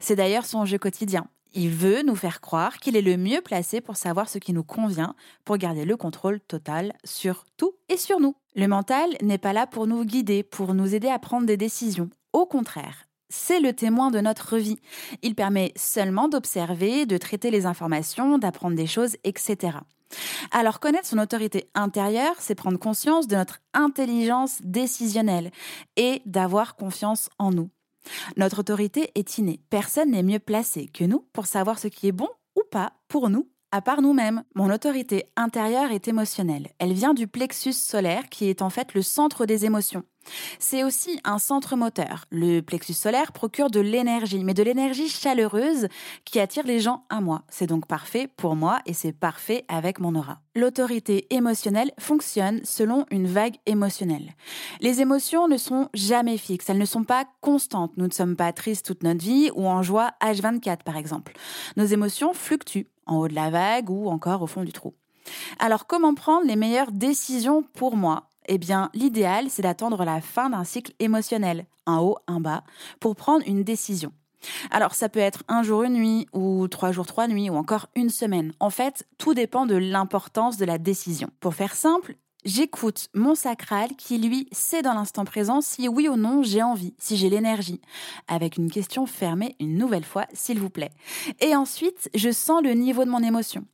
C'est 0.01 0.17
d'ailleurs 0.17 0.47
son 0.47 0.65
jeu 0.65 0.79
quotidien. 0.79 1.27
Il 1.55 1.71
veut 1.71 2.03
nous 2.03 2.15
faire 2.15 2.41
croire 2.41 2.79
qu'il 2.79 2.97
est 2.97 3.03
le 3.03 3.17
mieux 3.17 3.41
placé 3.41 3.81
pour 3.81 3.97
savoir 3.97 4.29
ce 4.29 4.39
qui 4.39 4.53
nous 4.53 4.63
convient, 4.63 5.15
pour 5.45 5.57
garder 5.57 5.85
le 5.85 5.97
contrôle 5.97 6.41
total 6.41 6.93
sur 7.05 7.45
tout 7.57 7.73
et 7.89 7.97
sur 7.97 8.21
nous. 8.21 8.37
Le 8.55 8.69
mental 8.69 9.11
n'est 9.23 9.39
pas 9.39 9.53
là 9.53 9.67
pour 9.67 9.87
nous 9.87 10.05
guider, 10.05 10.43
pour 10.43 10.75
nous 10.75 10.95
aider 10.95 11.09
à 11.09 11.19
prendre 11.19 11.47
des 11.47 11.57
décisions. 11.57 12.11
Au 12.33 12.45
contraire, 12.45 13.07
c'est 13.31 13.61
le 13.61 13.73
témoin 13.73 14.11
de 14.11 14.21
notre 14.21 14.59
vie. 14.59 14.79
Il 15.23 15.35
permet 15.35 15.73
seulement 15.77 16.29
d'observer, 16.29 17.07
de 17.07 17.17
traiter 17.17 17.51
les 17.51 17.67
informations, 17.67 18.39
d'apprendre 18.39 18.77
des 18.77 18.87
choses, 18.87 19.17
etc. 19.25 19.79
Alors 20.51 20.81
connaître 20.81 21.07
son 21.07 21.19
autorité 21.19 21.69
intérieure, 21.75 22.35
c'est 22.39 22.55
prendre 22.55 22.79
conscience 22.79 23.27
de 23.27 23.37
notre 23.37 23.61
intelligence 23.75 24.59
décisionnelle 24.63 25.51
et 25.97 26.23
d'avoir 26.25 26.77
confiance 26.77 27.29
en 27.39 27.51
nous. 27.51 27.71
Notre 28.37 28.61
autorité 28.61 29.11
est 29.15 29.39
innée. 29.39 29.61
Personne 29.71 30.11
n'est 30.11 30.23
mieux 30.23 30.39
placé 30.39 30.87
que 30.87 31.05
nous 31.05 31.27
pour 31.33 31.47
savoir 31.47 31.79
ce 31.79 31.89
qui 31.89 32.09
est 32.09 32.13
bon 32.13 32.29
ou 32.57 32.63
pas 32.71 32.93
pour 33.09 33.31
nous 33.31 33.49
à 33.73 33.81
part 33.81 34.03
nous-mêmes. 34.03 34.43
Mon 34.55 34.73
autorité 34.73 35.27
intérieure 35.37 35.93
est 35.93 36.09
émotionnelle. 36.09 36.69
Elle 36.79 36.93
vient 36.93 37.15
du 37.15 37.27
plexus 37.27 37.73
solaire 37.73 38.29
qui 38.31 38.49
est 38.49 38.63
en 38.63 38.71
fait 38.71 38.95
le 38.95 39.03
centre 39.03 39.47
des 39.47 39.65
émotions. 39.65 40.05
C'est 40.59 40.85
aussi 40.85 41.21
un 41.25 41.39
centre 41.39 41.77
moteur. 41.77 42.27
Le 42.31 42.61
plexus 42.61 42.95
solaire 42.95 43.33
procure 43.33 43.71
de 43.71 43.81
l'énergie, 43.81 44.45
mais 44.45 44.55
de 44.55 44.63
l'énergie 44.63 45.09
chaleureuse 45.09 45.89
qui 46.25 46.41
attire 46.41 46.67
les 46.67 46.81
gens 46.81 47.05
à 47.09 47.21
moi. 47.21 47.43
C'est 47.49 47.67
donc 47.67 47.87
parfait 47.87 48.29
pour 48.37 48.57
moi 48.57 48.81
et 48.87 48.93
c'est 48.93 49.13
parfait 49.13 49.65
avec 49.69 50.01
mon 50.01 50.15
aura. 50.15 50.41
L'autorité 50.55 51.33
émotionnelle 51.35 51.93
fonctionne 51.99 52.61
selon 52.65 53.07
une 53.11 53.27
vague 53.27 53.57
émotionnelle. 53.67 54.35
Les 54.81 55.01
émotions 55.01 55.49
ne 55.49 55.57
sont 55.57 55.89
jamais 55.95 56.37
fixes, 56.37 56.69
elles 56.69 56.79
ne 56.79 56.85
sont 56.85 57.05
pas 57.05 57.25
constantes. 57.41 57.93
Nous 57.97 58.07
ne 58.07 58.13
sommes 58.13 58.37
pas 58.37 58.53
tristes 58.53 58.87
toute 58.87 59.03
notre 59.03 59.25
vie 59.25 59.51
ou 59.55 59.67
en 59.67 59.83
joie 59.83 60.11
H24 60.21 60.83
par 60.85 60.97
exemple. 60.97 61.33
Nos 61.77 61.87
émotions 61.87 62.35
fluctuent 62.35 62.89
en 63.09 63.17
haut 63.17 63.29
de 63.29 63.35
la 63.35 63.51
vague 63.51 63.91
ou 63.91 64.09
encore 64.09 64.43
au 64.43 64.47
fond 64.47 64.63
du 64.63 64.73
trou. 64.73 64.95
Alors 65.59 65.87
comment 65.87 66.15
prendre 66.15 66.47
les 66.47 66.57
meilleures 66.57 66.93
décisions 66.93 67.65
pour 67.75 67.97
moi? 67.97 68.29
Eh 68.47 68.57
bien, 68.57 68.89
l'idéal, 68.95 69.51
c'est 69.51 69.63
d'attendre 69.63 70.05
la 70.05 70.23
fin 70.23 70.49
d'un 70.49 70.65
cycle 70.65 70.95
émotionnel, 71.01 71.67
un 71.87 71.99
haut, 71.99 72.17
un 72.27 72.41
bas, 72.41 72.65
pour 72.99 73.15
prendre 73.15 73.47
une 73.47 73.63
décision. 73.63 74.11
Alors, 74.71 74.95
ça 74.95 75.11
peut 75.11 75.21
être 75.21 75.43
un 75.49 75.63
jour, 75.63 75.83
une 75.83 75.95
nuit, 75.95 76.27
ou 76.33 76.67
trois 76.69 76.93
jours, 76.93 77.07
trois 77.07 77.29
nuits, 77.29 77.51
ou 77.51 77.57
encore 77.57 77.89
une 77.95 78.09
semaine. 78.09 78.53
En 78.59 78.71
fait, 78.71 79.07
tout 79.19 79.35
dépend 79.35 79.67
de 79.67 79.75
l'importance 79.75 80.57
de 80.57 80.65
la 80.65 80.79
décision. 80.79 81.29
Pour 81.41 81.55
faire 81.55 81.75
simple, 81.75 82.17
J'écoute 82.45 83.09
mon 83.15 83.35
sacral 83.35 83.91
qui, 83.97 84.17
lui, 84.17 84.49
sait 84.53 84.83
dans 84.83 84.95
l'instant 84.95 85.25
présent 85.25 85.61
si 85.61 85.89
oui 85.89 86.09
ou 86.09 86.17
non 86.17 86.43
j'ai 86.43 86.63
envie, 86.63 86.95
si 86.97 87.17
j'ai 87.17 87.29
l'énergie. 87.29 87.81
Avec 88.29 88.57
une 88.57 88.71
question 88.71 89.07
fermée 89.07 89.57
une 89.59 89.77
nouvelle 89.77 90.05
fois, 90.05 90.27
s'il 90.33 90.61
vous 90.61 90.71
plaît. 90.71 90.93
Et 91.41 91.57
ensuite, 91.57 92.09
je 92.15 92.31
sens 92.31 92.63
le 92.63 92.75
niveau 92.75 93.05
de 93.05 93.11
mon 93.11 93.23
émotion. 93.23 93.67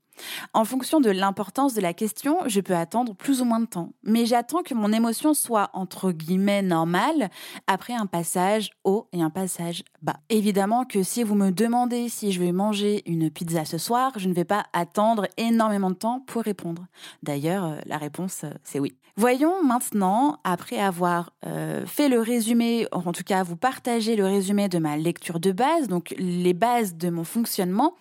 En 0.53 0.64
fonction 0.64 1.00
de 1.00 1.11
l'importance 1.11 1.74
de 1.74 1.81
la 1.81 1.94
question, 1.94 2.38
je 2.46 2.61
peux 2.61 2.77
attendre 2.77 3.14
plus 3.14 3.40
ou 3.40 3.44
moins 3.44 3.61
de 3.61 3.66
temps, 3.66 3.92
mais 4.03 4.27
j'attends 4.27 4.62
que 4.62 4.74
mon 4.74 4.92
émotion 4.92 5.35
soit 5.35 5.70
entre 5.72 6.12
guillemets 6.12 6.62
normale 6.62 7.31
après 7.66 7.94
un 7.94 8.07
passage 8.07 8.70
haut 8.85 9.09
et 9.12 9.22
un 9.22 9.31
passage 9.31 9.85
bas. 10.03 10.16
Évidemment 10.29 10.85
que 10.85 11.03
si 11.03 11.22
vous 11.22 11.35
me 11.35 11.50
demandez 11.50 12.09
si 12.09 12.33
je 12.33 12.40
vais 12.40 12.53
manger 12.53 13.03
une 13.07 13.31
pizza 13.31 13.64
ce 13.64 13.79
soir, 13.79 14.12
je 14.16 14.29
ne 14.29 14.35
vais 14.35 14.44
pas 14.44 14.64
attendre 14.72 15.27
énormément 15.37 15.90
de 15.90 15.96
temps 15.96 16.20
pour 16.27 16.42
répondre. 16.42 16.87
D'ailleurs, 17.22 17.64
euh, 17.64 17.77
la 17.87 17.98
réponse, 17.98 18.42
euh, 18.44 18.50
c'est 18.62 18.79
oui. 18.79 18.94
Voyons 19.16 19.62
maintenant, 19.62 20.40
après 20.42 20.79
avoir 20.79 21.33
euh, 21.46 21.87
fait 21.87 22.09
le 22.09 22.18
résumé, 22.20 22.88
en 22.90 23.12
tout 23.12 23.22
cas 23.22 23.44
vous 23.44 23.55
partager 23.55 24.16
le 24.16 24.27
résumé 24.27 24.68
de 24.68 24.79
ma 24.79 24.96
lecture 24.96 25.38
de 25.38 25.53
base, 25.53 25.87
donc 25.87 26.12
les 26.18 26.53
bases 26.53 26.96
de 26.96 27.11
mon 27.11 27.22
fonctionnement, 27.22 27.94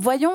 voyons 0.00 0.32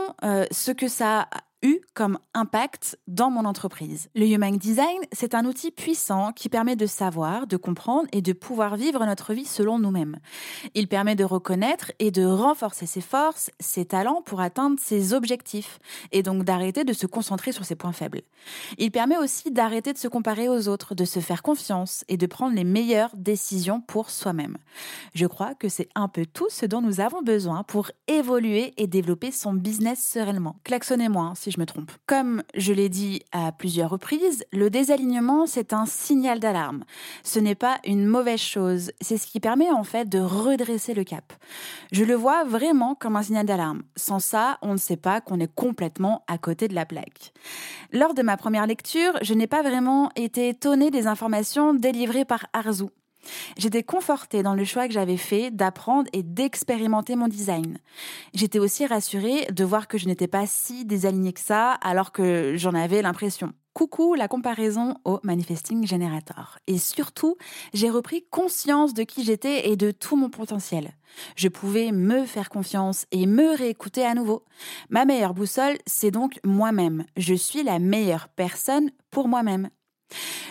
ce 0.52 0.72
que 0.72 0.88
ça 0.88 1.13
uh, 1.14 1.26
eu 1.64 1.80
comme 1.94 2.20
impact 2.34 3.00
dans 3.08 3.32
mon 3.32 3.46
entreprise. 3.46 4.10
Le 4.16 4.28
Human 4.28 4.58
Design, 4.58 5.00
c'est 5.12 5.34
un 5.34 5.46
outil 5.46 5.72
puissant 5.72 6.32
qui 6.34 6.50
permet 6.50 6.76
de 6.76 6.86
savoir, 6.86 7.48
de 7.48 7.58
comprendre 7.58 8.08
et 8.12 8.22
de 8.22 8.34
pouvoir 8.34 8.76
vivre 8.76 9.04
notre 9.06 9.34
vie 9.34 9.46
selon 9.46 9.80
nous-mêmes. 9.80 10.18
Il 10.76 10.88
permet 10.88 11.16
de 11.16 11.24
reconnaître 11.24 11.92
et 12.00 12.12
de 12.12 12.26
renforcer 12.26 12.86
ses 12.86 13.02
forces, 13.02 13.50
ses 13.60 13.86
talents 13.86 14.22
pour 14.22 14.42
atteindre 14.42 14.78
ses 14.80 15.14
objectifs 15.14 15.80
et 16.12 16.22
donc 16.22 16.44
d'arrêter 16.44 16.84
de 16.84 16.94
se 16.94 17.08
concentrer 17.08 17.54
sur 17.54 17.66
ses 17.66 17.76
points 17.76 17.94
faibles. 17.94 18.22
Il 18.78 18.92
permet 18.92 19.18
aussi 19.18 19.52
d'arrêter 19.52 19.94
de 19.94 19.98
se 19.98 20.08
comparer 20.08 20.50
aux 20.50 20.68
autres, 20.68 20.96
de 20.96 21.06
se 21.06 21.22
faire 21.22 21.42
confiance 21.42 22.04
et 22.10 22.18
de 22.18 22.26
prendre 22.26 22.56
les 22.56 22.66
meilleures 22.66 23.16
décisions 23.16 23.80
pour 23.80 24.10
soi-même. 24.10 24.58
Je 25.16 25.26
crois 25.26 25.56
que 25.56 25.70
c'est 25.70 25.90
un 25.96 26.10
peu 26.10 26.26
tout 26.26 26.50
ce 26.50 26.66
dont 26.66 26.82
nous 26.82 27.00
avons 27.00 27.22
besoin 27.22 27.64
pour 27.64 27.90
évoluer 28.08 28.74
et 28.76 28.88
développer 28.88 29.32
son 29.32 29.54
business 29.54 30.04
sereinement. 30.04 30.58
Klaxonnez-moi 30.66 31.24
hein, 31.24 31.36
si 31.36 31.53
je 31.54 31.60
me 31.60 31.66
trompe. 31.66 31.92
Comme 32.06 32.44
je 32.56 32.74
l'ai 32.74 32.90
dit 32.90 33.22
à 33.32 33.52
plusieurs 33.52 33.90
reprises, 33.90 34.44
le 34.52 34.70
désalignement, 34.70 35.46
c'est 35.46 35.74
un 35.74 35.86
signal 35.86 36.40
d'alarme. 36.40 36.84
Ce 37.24 37.40
n'est 37.40 37.56
pas 37.56 37.80
une 37.86 38.06
mauvaise 38.06 38.40
chose, 38.40 38.92
c'est 39.02 39.18
ce 39.18 39.28
qui 39.28 39.40
permet 39.40 39.72
en 39.72 39.84
fait 39.84 40.10
de 40.10 40.20
redresser 40.20 40.94
le 40.94 41.04
cap. 41.04 41.34
Je 41.92 42.04
le 42.04 42.16
vois 42.16 42.44
vraiment 42.44 42.96
comme 42.96 43.16
un 43.16 43.24
signal 43.24 43.46
d'alarme. 43.46 43.84
Sans 43.96 44.20
ça, 44.20 44.58
on 44.62 44.74
ne 44.74 44.78
sait 44.78 44.98
pas 44.98 45.22
qu'on 45.22 45.40
est 45.40 45.54
complètement 45.54 46.24
à 46.28 46.38
côté 46.38 46.68
de 46.68 46.76
la 46.76 46.86
plaque. 46.86 47.34
Lors 47.92 48.14
de 48.14 48.22
ma 48.22 48.38
première 48.38 48.68
lecture, 48.68 49.14
je 49.22 49.34
n'ai 49.34 49.48
pas 49.48 49.62
vraiment 49.62 50.10
été 50.16 50.50
étonnée 50.50 50.92
des 50.92 51.08
informations 51.08 51.74
délivrées 51.74 52.26
par 52.26 52.48
Arzu. 52.54 52.86
J'étais 53.58 53.84
confortée 53.84 54.44
dans 54.44 54.56
le 54.56 54.66
choix 54.66 54.88
que 54.88 54.94
j'avais 54.94 55.18
fait 55.18 55.52
d'apprendre 55.52 56.10
et 56.14 56.24
d'expérimenter 56.24 57.16
mon 57.16 57.28
design. 57.28 57.78
J'étais 58.34 58.60
aussi 58.60 58.86
rassurée 58.86 59.48
de 59.52 59.64
voir 59.64 59.88
que 59.88 59.98
je 59.98 60.08
n'étais 60.08 60.28
pas 60.28 60.48
si 60.48 60.86
désalignée 60.86 61.34
que 61.34 61.40
ça 61.40 61.72
alors 61.74 62.12
que 62.12 62.56
j'en 62.56 62.74
avais 62.74 63.02
l'impression. 63.02 63.54
Coucou 63.74 64.14
la 64.14 64.28
comparaison 64.28 64.96
au 65.04 65.20
Manifesting 65.24 65.88
Generator. 65.88 66.60
Et 66.68 66.78
surtout, 66.78 67.38
j'ai 67.74 67.90
repris 67.90 68.24
conscience 68.30 68.94
de 68.94 69.02
qui 69.02 69.24
j'étais 69.24 69.68
et 69.68 69.76
de 69.76 69.90
tout 69.90 70.16
mon 70.16 70.30
potentiel. 70.30 70.92
Je 71.36 71.48
pouvais 71.48 71.92
me 71.92 72.26
faire 72.26 72.50
confiance 72.50 73.08
et 73.12 73.26
me 73.26 73.58
réécouter 73.58 74.06
à 74.06 74.14
nouveau. 74.14 74.44
Ma 74.90 75.06
meilleure 75.06 75.34
boussole, 75.34 75.78
c'est 75.88 76.12
donc 76.12 76.40
moi-même. 76.44 77.06
Je 77.18 77.34
suis 77.34 77.64
la 77.64 77.80
meilleure 77.80 78.30
personne 78.30 78.92
pour 79.10 79.28
moi-même. 79.28 79.70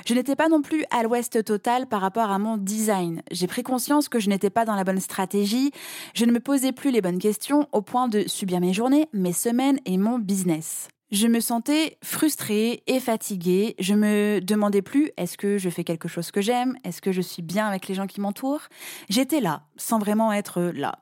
Je 0.06 0.14
n'étais 0.14 0.36
pas 0.36 0.48
non 0.48 0.62
plus 0.62 0.84
à 0.90 1.02
l'ouest 1.02 1.44
total 1.44 1.86
par 1.86 2.00
rapport 2.00 2.30
à 2.30 2.38
mon 2.38 2.56
design. 2.56 3.22
J'ai 3.30 3.46
pris 3.46 3.62
conscience 3.62 4.08
que 4.08 4.20
je 4.20 4.28
n'étais 4.28 4.50
pas 4.50 4.64
dans 4.64 4.74
la 4.74 4.84
bonne 4.84 5.00
stratégie, 5.00 5.72
je 6.14 6.24
ne 6.24 6.32
me 6.32 6.40
posais 6.40 6.72
plus 6.72 6.90
les 6.90 7.00
bonnes 7.00 7.18
questions 7.18 7.68
au 7.72 7.82
point 7.82 8.08
de 8.08 8.24
subir 8.26 8.60
mes 8.60 8.72
journées, 8.72 9.08
mes 9.12 9.32
semaines 9.32 9.78
et 9.84 9.98
mon 9.98 10.18
business. 10.18 10.88
Je 11.12 11.26
me 11.26 11.40
sentais 11.40 11.98
frustrée 12.02 12.82
et 12.86 12.98
fatiguée. 12.98 13.74
Je 13.78 13.92
me 13.92 14.40
demandais 14.40 14.80
plus 14.80 15.10
est-ce 15.18 15.36
que 15.36 15.58
je 15.58 15.68
fais 15.68 15.84
quelque 15.84 16.08
chose 16.08 16.30
que 16.30 16.40
j'aime? 16.40 16.74
Est-ce 16.84 17.02
que 17.02 17.12
je 17.12 17.20
suis 17.20 17.42
bien 17.42 17.66
avec 17.66 17.86
les 17.86 17.94
gens 17.94 18.06
qui 18.06 18.22
m'entourent? 18.22 18.62
J'étais 19.10 19.40
là, 19.40 19.64
sans 19.76 19.98
vraiment 19.98 20.32
être 20.32 20.72
là. 20.74 21.00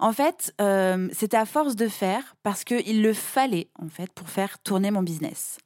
En 0.00 0.12
fait, 0.12 0.52
euh, 0.60 1.08
c'était 1.12 1.36
à 1.36 1.44
force 1.44 1.76
de 1.76 1.86
faire 1.86 2.34
parce 2.42 2.64
qu'il 2.64 3.02
le 3.02 3.12
fallait 3.12 3.68
en 3.80 3.88
fait 3.88 4.10
pour 4.12 4.28
faire 4.28 4.58
tourner 4.58 4.90
mon 4.90 5.02
business. 5.02 5.58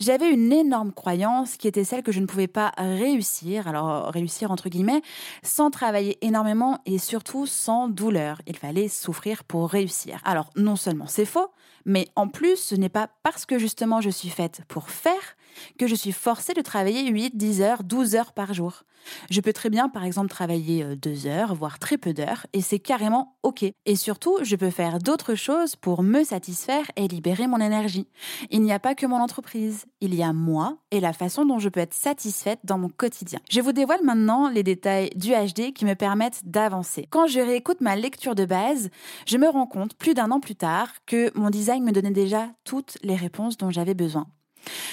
J'avais 0.00 0.30
une 0.30 0.52
énorme 0.52 0.92
croyance 0.92 1.56
qui 1.56 1.68
était 1.68 1.84
celle 1.84 2.02
que 2.02 2.12
je 2.12 2.20
ne 2.20 2.26
pouvais 2.26 2.48
pas 2.48 2.72
réussir, 2.76 3.68
alors 3.68 4.10
réussir 4.12 4.50
entre 4.50 4.68
guillemets, 4.68 5.02
sans 5.42 5.70
travailler 5.70 6.18
énormément 6.22 6.80
et 6.86 6.98
surtout 6.98 7.46
sans 7.46 7.88
douleur. 7.88 8.40
Il 8.46 8.56
fallait 8.56 8.88
souffrir 8.88 9.44
pour 9.44 9.70
réussir. 9.70 10.20
Alors 10.24 10.50
non 10.56 10.76
seulement 10.76 11.06
c'est 11.06 11.24
faux, 11.24 11.50
mais 11.84 12.08
en 12.16 12.28
plus 12.28 12.56
ce 12.56 12.74
n'est 12.74 12.88
pas 12.88 13.08
parce 13.22 13.46
que 13.46 13.58
justement 13.58 14.00
je 14.00 14.10
suis 14.10 14.30
faite 14.30 14.62
pour 14.68 14.90
faire 14.90 15.36
que 15.78 15.86
je 15.86 15.94
suis 15.94 16.12
forcée 16.12 16.54
de 16.54 16.60
travailler 16.60 17.08
8, 17.08 17.36
10 17.36 17.62
heures, 17.62 17.84
12 17.84 18.14
heures 18.14 18.32
par 18.32 18.54
jour. 18.54 18.84
Je 19.30 19.40
peux 19.40 19.52
très 19.52 19.70
bien, 19.70 19.88
par 19.88 20.04
exemple, 20.04 20.28
travailler 20.28 20.84
2 20.96 21.26
euh, 21.26 21.30
heures, 21.30 21.54
voire 21.54 21.78
très 21.78 21.98
peu 21.98 22.12
d'heures, 22.12 22.46
et 22.52 22.60
c'est 22.60 22.78
carrément 22.78 23.36
OK. 23.42 23.64
Et 23.86 23.96
surtout, 23.96 24.38
je 24.42 24.56
peux 24.56 24.70
faire 24.70 24.98
d'autres 24.98 25.34
choses 25.34 25.76
pour 25.76 26.02
me 26.02 26.24
satisfaire 26.24 26.90
et 26.96 27.08
libérer 27.08 27.46
mon 27.46 27.60
énergie. 27.60 28.08
Il 28.50 28.62
n'y 28.62 28.72
a 28.72 28.78
pas 28.78 28.94
que 28.94 29.06
mon 29.06 29.16
entreprise, 29.16 29.86
il 30.00 30.14
y 30.14 30.22
a 30.22 30.32
moi 30.32 30.78
et 30.90 31.00
la 31.00 31.12
façon 31.12 31.44
dont 31.44 31.58
je 31.58 31.68
peux 31.68 31.80
être 31.80 31.94
satisfaite 31.94 32.60
dans 32.64 32.78
mon 32.78 32.88
quotidien. 32.88 33.40
Je 33.50 33.60
vous 33.60 33.72
dévoile 33.72 34.02
maintenant 34.02 34.48
les 34.48 34.62
détails 34.62 35.10
du 35.16 35.32
HD 35.32 35.72
qui 35.72 35.84
me 35.84 35.94
permettent 35.94 36.42
d'avancer. 36.44 37.06
Quand 37.10 37.26
je 37.26 37.40
réécoute 37.40 37.80
ma 37.80 37.96
lecture 37.96 38.34
de 38.34 38.44
base, 38.44 38.90
je 39.26 39.38
me 39.38 39.48
rends 39.48 39.66
compte, 39.66 39.94
plus 39.94 40.14
d'un 40.14 40.30
an 40.30 40.40
plus 40.40 40.56
tard, 40.56 40.88
que 41.06 41.30
mon 41.38 41.50
design 41.50 41.84
me 41.84 41.92
donnait 41.92 42.10
déjà 42.10 42.48
toutes 42.64 42.98
les 43.02 43.16
réponses 43.16 43.56
dont 43.56 43.70
j'avais 43.70 43.94
besoin 43.94 44.26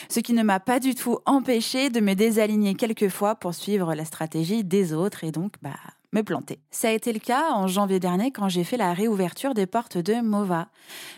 ce 0.10 0.20
qui 0.20 0.34
ne 0.34 0.44
m'a 0.44 0.60
pas 0.60 0.80
du 0.80 0.96
tout 0.96 1.20
empêché 1.26 1.90
de 1.90 2.00
me 2.00 2.14
désaligner 2.14 2.76
quelquefois 2.76 3.36
pour 3.36 3.54
suivre 3.54 3.94
la 3.94 4.06
stratégie 4.06 4.64
des 4.64 4.94
autres. 4.94 5.24
Et 5.24 5.32
donc 5.32 5.54
bah 5.62 5.70
me 6.12 6.24
planter. 6.24 6.60
Ça 6.72 6.90
a 6.90 6.92
été 6.92 7.14
le 7.14 7.20
cas 7.20 7.52
en 7.54 7.68
janvier 7.68 8.00
dernier 8.00 8.32
quand 8.32 8.50
j'ai 8.50 8.64
fait 8.64 8.78
la 8.78 8.94
réouverture 8.94 9.54
des 9.54 9.66
portes 9.66 9.98
de 9.98 10.22
Mova. 10.22 10.68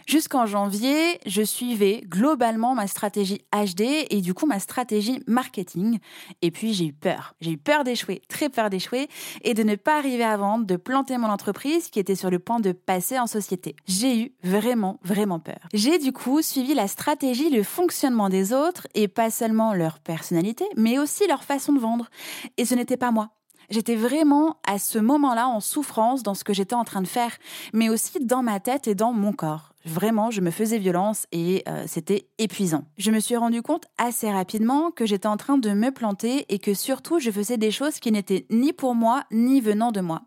Jusqu'en 0.07 0.45
janvier, 0.45 1.19
je 1.25 1.41
suivais 1.41 2.03
globalement 2.07 2.75
ma 2.75 2.87
stratégie 2.87 3.41
HD 3.51 3.81
et 4.09 4.21
du 4.21 4.33
coup 4.33 4.45
ma 4.45 4.59
stratégie 4.59 5.21
marketing. 5.27 5.99
Et 6.41 6.51
puis 6.51 6.73
j'ai 6.73 6.87
eu 6.87 6.93
peur. 6.93 7.35
J'ai 7.41 7.51
eu 7.51 7.57
peur 7.57 7.83
d'échouer, 7.83 8.21
très 8.27 8.49
peur 8.49 8.69
d'échouer 8.69 9.07
et 9.41 9.53
de 9.53 9.63
ne 9.63 9.75
pas 9.75 9.97
arriver 9.97 10.23
à 10.23 10.37
vendre, 10.37 10.65
de 10.65 10.75
planter 10.75 11.17
mon 11.17 11.29
entreprise 11.29 11.89
qui 11.89 11.99
était 11.99 12.15
sur 12.15 12.29
le 12.29 12.39
point 12.39 12.59
de 12.59 12.71
passer 12.71 13.17
en 13.19 13.27
société. 13.27 13.75
J'ai 13.87 14.19
eu 14.19 14.31
vraiment, 14.43 14.99
vraiment 15.03 15.39
peur. 15.39 15.59
J'ai 15.73 15.97
du 15.97 16.11
coup 16.11 16.41
suivi 16.41 16.73
la 16.73 16.87
stratégie, 16.87 17.49
le 17.49 17.63
fonctionnement 17.63 18.29
des 18.29 18.53
autres 18.53 18.87
et 18.93 19.07
pas 19.07 19.31
seulement 19.31 19.73
leur 19.73 19.99
personnalité, 19.99 20.65
mais 20.77 20.99
aussi 20.99 21.27
leur 21.27 21.43
façon 21.43 21.73
de 21.73 21.79
vendre. 21.79 22.09
Et 22.57 22.65
ce 22.65 22.75
n'était 22.75 22.97
pas 22.97 23.11
moi. 23.11 23.29
J'étais 23.73 23.95
vraiment 23.95 24.57
à 24.67 24.77
ce 24.77 24.99
moment-là 24.99 25.47
en 25.47 25.59
souffrance 25.59 26.21
dans 26.21 26.35
ce 26.35 26.43
que 26.43 26.53
j'étais 26.53 26.75
en 26.75 26.83
train 26.83 27.01
de 27.01 27.07
faire, 27.07 27.31
mais 27.73 27.89
aussi 27.89 28.23
dans 28.23 28.43
ma 28.43 28.59
tête 28.59 28.87
et 28.87 28.93
dans 28.93 29.13
mon 29.13 29.33
corps. 29.33 29.73
Vraiment, 29.83 30.29
je 30.29 30.41
me 30.41 30.51
faisais 30.51 30.77
violence 30.77 31.25
et 31.31 31.63
euh, 31.67 31.85
c'était 31.87 32.27
épuisant. 32.37 32.85
Je 32.99 33.09
me 33.09 33.19
suis 33.19 33.35
rendu 33.35 33.63
compte 33.63 33.85
assez 33.97 34.31
rapidement 34.31 34.91
que 34.91 35.07
j'étais 35.07 35.27
en 35.27 35.37
train 35.37 35.57
de 35.57 35.71
me 35.71 35.89
planter 35.89 36.45
et 36.49 36.59
que 36.59 36.75
surtout 36.75 37.17
je 37.17 37.31
faisais 37.31 37.57
des 37.57 37.71
choses 37.71 37.99
qui 37.99 38.11
n'étaient 38.11 38.45
ni 38.51 38.73
pour 38.73 38.93
moi 38.93 39.23
ni 39.31 39.59
venant 39.59 39.91
de 39.91 40.01
moi. 40.01 40.21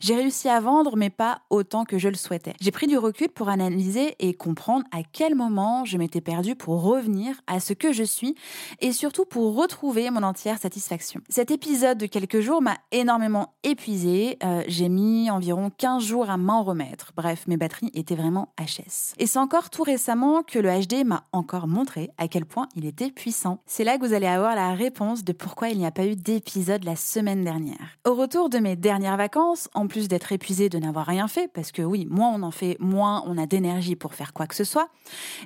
J'ai 0.00 0.14
réussi 0.14 0.48
à 0.48 0.60
vendre 0.60 0.96
mais 0.96 1.10
pas 1.10 1.40
autant 1.50 1.84
que 1.84 1.98
je 1.98 2.08
le 2.08 2.14
souhaitais. 2.14 2.54
J'ai 2.60 2.70
pris 2.70 2.86
du 2.86 2.98
recul 2.98 3.28
pour 3.28 3.48
analyser 3.48 4.14
et 4.18 4.34
comprendre 4.34 4.84
à 4.92 5.02
quel 5.10 5.34
moment 5.34 5.84
je 5.84 5.98
m'étais 5.98 6.20
perdue 6.20 6.56
pour 6.56 6.82
revenir 6.82 7.34
à 7.46 7.60
ce 7.60 7.72
que 7.72 7.92
je 7.92 8.04
suis 8.04 8.34
et 8.80 8.92
surtout 8.92 9.24
pour 9.24 9.56
retrouver 9.56 10.10
mon 10.10 10.22
entière 10.22 10.58
satisfaction. 10.58 11.20
Cet 11.28 11.50
épisode 11.50 11.98
de 11.98 12.06
quelques 12.06 12.40
jours 12.40 12.62
m'a 12.62 12.76
énormément 12.92 13.54
épuisée. 13.62 14.38
Euh, 14.42 14.62
j'ai 14.68 14.88
mis 14.88 15.30
environ 15.30 15.70
15 15.76 16.02
jours 16.02 16.30
à 16.30 16.36
m'en 16.36 16.62
remettre. 16.62 17.12
Bref, 17.16 17.44
mes 17.46 17.56
batteries 17.56 17.90
étaient 17.94 18.14
vraiment 18.14 18.52
HS. 18.58 19.14
Et 19.18 19.26
c'est 19.26 19.38
encore 19.38 19.70
tout 19.70 19.82
récemment 19.82 20.42
que 20.42 20.58
le 20.58 20.68
HD 20.68 21.04
m'a 21.04 21.24
encore 21.32 21.66
montré 21.66 22.10
à 22.18 22.28
quel 22.28 22.44
point 22.44 22.68
il 22.74 22.84
était 22.84 23.10
puissant. 23.10 23.58
C'est 23.66 23.84
là 23.84 23.98
que 23.98 24.04
vous 24.04 24.12
allez 24.12 24.26
avoir 24.26 24.54
la 24.54 24.74
réponse 24.74 25.24
de 25.24 25.32
pourquoi 25.32 25.68
il 25.68 25.78
n'y 25.78 25.86
a 25.86 25.90
pas 25.90 26.06
eu 26.06 26.16
d'épisode 26.16 26.84
la 26.84 26.96
semaine 26.96 27.44
dernière. 27.44 27.98
Au 28.06 28.14
retour 28.14 28.48
de 28.48 28.58
mes 28.58 28.76
dernières 28.76 29.16
vacances, 29.16 29.55
en 29.74 29.86
plus 29.86 30.08
d'être 30.08 30.32
épuisé 30.32 30.68
de 30.68 30.78
n'avoir 30.78 31.06
rien 31.06 31.28
fait, 31.28 31.48
parce 31.52 31.72
que 31.72 31.82
oui, 31.82 32.06
moins 32.10 32.30
on 32.30 32.42
en 32.42 32.50
fait, 32.50 32.76
moins 32.80 33.22
on 33.26 33.38
a 33.38 33.46
d'énergie 33.46 33.96
pour 33.96 34.14
faire 34.14 34.32
quoi 34.32 34.46
que 34.46 34.54
ce 34.54 34.64
soit, 34.64 34.88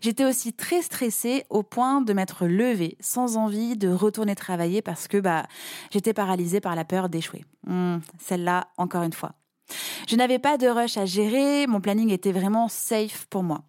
j'étais 0.01 0.25
aussi 0.25 0.53
très 0.53 0.83
stressée 0.83 1.45
au 1.51 1.63
point 1.63 2.01
de 2.01 2.13
m'être 2.13 2.47
levée 2.47 2.97
sans 3.01 3.37
envie 3.37 3.77
de 3.77 3.89
retourner 3.89 4.35
travailler 4.35 4.83
parce 4.83 5.09
que 5.09 5.19
bah 5.19 5.47
j'étais 5.91 6.13
paralysée 6.13 6.61
par 6.61 6.75
la 6.75 6.85
peur 6.85 7.09
d'échouer. 7.09 7.45
Hmm, 7.67 7.99
celle-là, 8.19 8.69
encore 8.77 9.03
une 9.03 9.13
fois. 9.13 9.33
Je 10.09 10.17
n'avais 10.17 10.39
pas 10.39 10.57
de 10.57 10.67
rush 10.67 10.97
à 10.97 11.07
gérer, 11.07 11.67
mon 11.67 11.81
planning 11.81 12.11
était 12.11 12.33
vraiment 12.33 12.69
safe 12.69 13.27
pour 13.31 13.43
moi. 13.43 13.63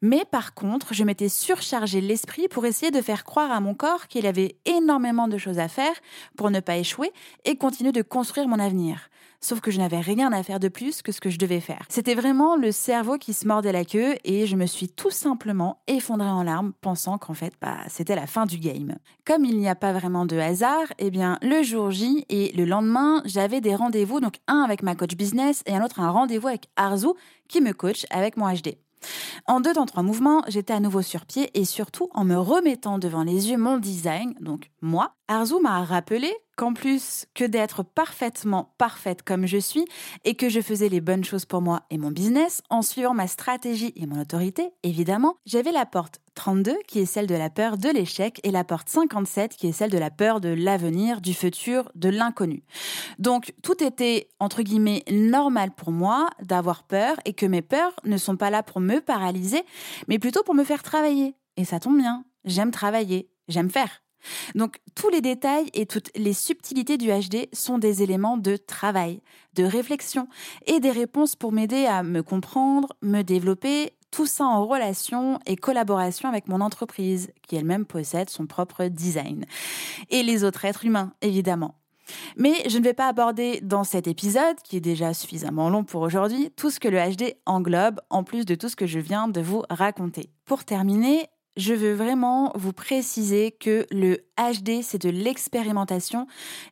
Mais 0.00 0.24
par 0.30 0.54
contre, 0.54 0.94
je 0.94 1.04
m'étais 1.04 1.28
surchargé 1.28 2.00
l'esprit 2.00 2.48
pour 2.48 2.64
essayer 2.66 2.90
de 2.90 3.00
faire 3.00 3.24
croire 3.24 3.52
à 3.52 3.60
mon 3.60 3.74
corps 3.74 4.08
qu'il 4.08 4.26
avait 4.26 4.56
énormément 4.64 5.28
de 5.28 5.38
choses 5.38 5.58
à 5.58 5.68
faire 5.68 5.94
pour 6.36 6.50
ne 6.50 6.60
pas 6.60 6.76
échouer 6.76 7.12
et 7.44 7.56
continuer 7.56 7.92
de 7.92 8.02
construire 8.02 8.48
mon 8.48 8.58
avenir 8.58 9.10
sauf 9.40 9.60
que 9.60 9.70
je 9.70 9.78
n'avais 9.78 10.00
rien 10.00 10.32
à 10.32 10.42
faire 10.42 10.60
de 10.60 10.68
plus 10.68 11.02
que 11.02 11.12
ce 11.12 11.20
que 11.20 11.30
je 11.30 11.38
devais 11.38 11.60
faire. 11.60 11.84
C'était 11.88 12.14
vraiment 12.14 12.56
le 12.56 12.72
cerveau 12.72 13.18
qui 13.18 13.32
se 13.32 13.46
mordait 13.46 13.72
la 13.72 13.84
queue 13.84 14.14
et 14.24 14.46
je 14.46 14.56
me 14.56 14.66
suis 14.66 14.88
tout 14.88 15.10
simplement 15.10 15.82
effondrée 15.86 16.28
en 16.28 16.42
larmes 16.42 16.72
pensant 16.80 17.18
qu'en 17.18 17.34
fait, 17.34 17.52
bah, 17.60 17.78
c'était 17.88 18.16
la 18.16 18.26
fin 18.26 18.46
du 18.46 18.58
game. 18.58 18.96
Comme 19.24 19.44
il 19.44 19.58
n'y 19.58 19.68
a 19.68 19.74
pas 19.74 19.92
vraiment 19.92 20.26
de 20.26 20.36
hasard, 20.36 20.86
eh 20.98 21.10
bien, 21.10 21.38
le 21.42 21.62
jour 21.62 21.90
J 21.90 22.24
et 22.28 22.52
le 22.52 22.64
lendemain, 22.64 23.22
j'avais 23.24 23.60
des 23.60 23.74
rendez-vous, 23.74 24.20
donc 24.20 24.36
un 24.46 24.62
avec 24.62 24.82
ma 24.82 24.94
coach 24.94 25.14
business 25.14 25.62
et 25.66 25.74
un 25.74 25.84
autre 25.84 26.00
un 26.00 26.10
rendez-vous 26.10 26.48
avec 26.48 26.68
Arzu 26.76 27.08
qui 27.48 27.60
me 27.60 27.72
coach 27.72 28.06
avec 28.10 28.36
mon 28.36 28.52
HD. 28.52 28.76
En 29.46 29.60
deux 29.60 29.72
dans 29.72 29.86
trois 29.86 30.02
mouvements, 30.02 30.42
j'étais 30.48 30.72
à 30.72 30.80
nouveau 30.80 31.02
sur 31.02 31.26
pied 31.26 31.50
et 31.54 31.64
surtout 31.64 32.08
en 32.12 32.24
me 32.24 32.36
remettant 32.36 32.98
devant 32.98 33.24
les 33.24 33.50
yeux 33.50 33.58
mon 33.58 33.78
design, 33.78 34.34
donc 34.40 34.70
moi, 34.80 35.14
Arzu 35.26 35.54
m'a 35.62 35.82
rappelé 35.84 36.30
qu'en 36.54 36.74
plus 36.74 37.24
que 37.34 37.44
d'être 37.44 37.82
parfaitement 37.82 38.74
parfaite 38.76 39.22
comme 39.22 39.46
je 39.46 39.56
suis 39.56 39.86
et 40.24 40.34
que 40.34 40.50
je 40.50 40.60
faisais 40.60 40.90
les 40.90 41.00
bonnes 41.00 41.24
choses 41.24 41.46
pour 41.46 41.62
moi 41.62 41.84
et 41.88 41.96
mon 41.96 42.10
business 42.10 42.62
en 42.68 42.82
suivant 42.82 43.14
ma 43.14 43.26
stratégie 43.26 43.94
et 43.96 44.04
mon 44.04 44.20
autorité, 44.20 44.72
évidemment, 44.82 45.36
j'avais 45.46 45.72
la 45.72 45.86
porte 45.86 46.20
32 46.34 46.76
qui 46.86 46.98
est 47.00 47.06
celle 47.06 47.26
de 47.26 47.34
la 47.34 47.48
peur 47.48 47.78
de 47.78 47.88
l'échec 47.88 48.38
et 48.44 48.50
la 48.50 48.64
porte 48.64 48.90
57 48.90 49.56
qui 49.56 49.66
est 49.66 49.72
celle 49.72 49.90
de 49.90 49.96
la 49.96 50.10
peur 50.10 50.42
de 50.42 50.50
l'avenir, 50.50 51.22
du 51.22 51.32
futur, 51.32 51.90
de 51.94 52.10
l'inconnu. 52.10 52.62
Donc 53.18 53.54
tout 53.62 53.82
était 53.82 54.28
entre 54.40 54.60
guillemets 54.60 55.04
normal 55.10 55.70
pour 55.70 55.90
moi 55.90 56.28
d'avoir 56.42 56.82
peur 56.82 57.16
et 57.24 57.32
que 57.32 57.46
mes 57.46 57.62
peurs 57.62 57.96
ne 58.04 58.18
sont 58.18 58.36
pas 58.36 58.50
là 58.50 58.62
pour 58.62 58.82
me 58.82 59.00
paralyser, 59.00 59.62
mais 60.06 60.18
plutôt 60.18 60.42
pour 60.42 60.54
me 60.54 60.64
faire 60.64 60.82
travailler. 60.82 61.34
Et 61.56 61.64
ça 61.64 61.80
tombe 61.80 61.96
bien, 61.96 62.24
j'aime 62.44 62.72
travailler, 62.72 63.30
j'aime 63.48 63.70
faire. 63.70 64.03
Donc 64.54 64.78
tous 64.94 65.08
les 65.08 65.20
détails 65.20 65.68
et 65.74 65.86
toutes 65.86 66.10
les 66.16 66.32
subtilités 66.32 66.98
du 66.98 67.08
HD 67.08 67.48
sont 67.52 67.78
des 67.78 68.02
éléments 68.02 68.36
de 68.36 68.56
travail, 68.56 69.20
de 69.54 69.64
réflexion 69.64 70.28
et 70.66 70.80
des 70.80 70.90
réponses 70.90 71.36
pour 71.36 71.52
m'aider 71.52 71.86
à 71.86 72.02
me 72.02 72.22
comprendre, 72.22 72.88
me 73.02 73.22
développer, 73.22 73.92
tout 74.10 74.26
ça 74.26 74.44
en 74.44 74.64
relation 74.64 75.40
et 75.44 75.56
collaboration 75.56 76.28
avec 76.28 76.46
mon 76.46 76.60
entreprise, 76.60 77.32
qui 77.48 77.56
elle-même 77.56 77.84
possède 77.84 78.30
son 78.30 78.46
propre 78.46 78.84
design. 78.84 79.44
Et 80.08 80.22
les 80.22 80.44
autres 80.44 80.64
êtres 80.64 80.84
humains, 80.84 81.12
évidemment. 81.20 81.74
Mais 82.36 82.68
je 82.68 82.78
ne 82.78 82.84
vais 82.84 82.94
pas 82.94 83.08
aborder 83.08 83.60
dans 83.60 83.82
cet 83.82 84.06
épisode, 84.06 84.56
qui 84.62 84.76
est 84.76 84.80
déjà 84.80 85.14
suffisamment 85.14 85.68
long 85.68 85.82
pour 85.82 86.02
aujourd'hui, 86.02 86.52
tout 86.54 86.70
ce 86.70 86.78
que 86.78 86.86
le 86.86 86.98
HD 86.98 87.34
englobe, 87.44 88.00
en 88.08 88.22
plus 88.22 88.44
de 88.44 88.54
tout 88.54 88.68
ce 88.68 88.76
que 88.76 88.86
je 88.86 89.00
viens 89.00 89.26
de 89.26 89.40
vous 89.40 89.62
raconter. 89.68 90.30
Pour 90.44 90.64
terminer, 90.64 91.26
je 91.56 91.74
veux 91.74 91.92
vraiment 91.92 92.52
vous 92.54 92.72
préciser 92.72 93.52
que 93.52 93.86
le 93.90 94.18
HD, 94.36 94.82
c'est 94.82 95.00
de 95.00 95.10
l'expérimentation 95.10 96.26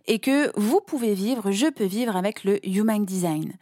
et 0.07 0.19
que 0.19 0.51
vous 0.59 0.81
pouvez 0.81 1.15
vivre, 1.15 1.53
je 1.53 1.67
peux 1.67 1.85
vivre 1.85 2.17
avec 2.17 2.45
le 2.45 2.65
Human 2.67 3.05
Design. 3.05 3.53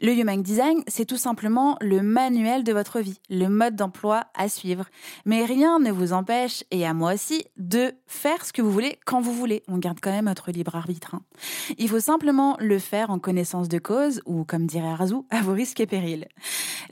Le 0.00 0.12
Human 0.12 0.40
Design, 0.40 0.82
c'est 0.86 1.04
tout 1.04 1.16
simplement 1.16 1.76
le 1.80 2.00
manuel 2.02 2.64
de 2.64 2.72
votre 2.72 3.00
vie, 3.00 3.18
le 3.28 3.48
mode 3.48 3.76
d'emploi 3.76 4.26
à 4.34 4.48
suivre. 4.48 4.86
Mais 5.24 5.44
rien 5.44 5.78
ne 5.78 5.90
vous 5.90 6.12
empêche, 6.12 6.64
et 6.70 6.86
à 6.86 6.94
moi 6.94 7.14
aussi, 7.14 7.44
de 7.56 7.92
faire 8.06 8.44
ce 8.46 8.52
que 8.52 8.62
vous 8.62 8.70
voulez 8.70 8.98
quand 9.04 9.20
vous 9.20 9.32
voulez. 9.32 9.62
On 9.68 9.78
garde 9.78 9.98
quand 10.00 10.12
même 10.12 10.28
votre 10.28 10.52
libre 10.52 10.76
arbitre. 10.76 11.14
Hein. 11.14 11.22
Il 11.78 11.88
faut 11.88 12.00
simplement 12.00 12.56
le 12.60 12.78
faire 12.78 13.10
en 13.10 13.18
connaissance 13.18 13.68
de 13.68 13.78
cause 13.78 14.22
ou, 14.24 14.44
comme 14.44 14.66
dirait 14.66 14.88
Arzu, 14.88 15.16
à 15.30 15.42
vos 15.42 15.52
risques 15.52 15.80
et 15.80 15.86
périls. 15.86 16.28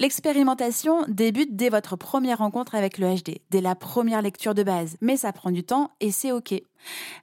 L'expérimentation 0.00 1.04
débute 1.08 1.56
dès 1.56 1.70
votre 1.70 1.96
première 1.96 2.38
rencontre 2.38 2.76
avec 2.76 2.98
le 2.98 3.12
HD, 3.16 3.40
dès 3.50 3.60
la 3.60 3.74
première 3.74 4.22
lecture 4.22 4.54
de 4.54 4.62
base, 4.62 4.96
mais 5.00 5.16
ça 5.16 5.32
prend 5.32 5.50
du 5.50 5.64
temps 5.64 5.90
et 5.98 6.12
c'est 6.12 6.30
ok. 6.30 6.54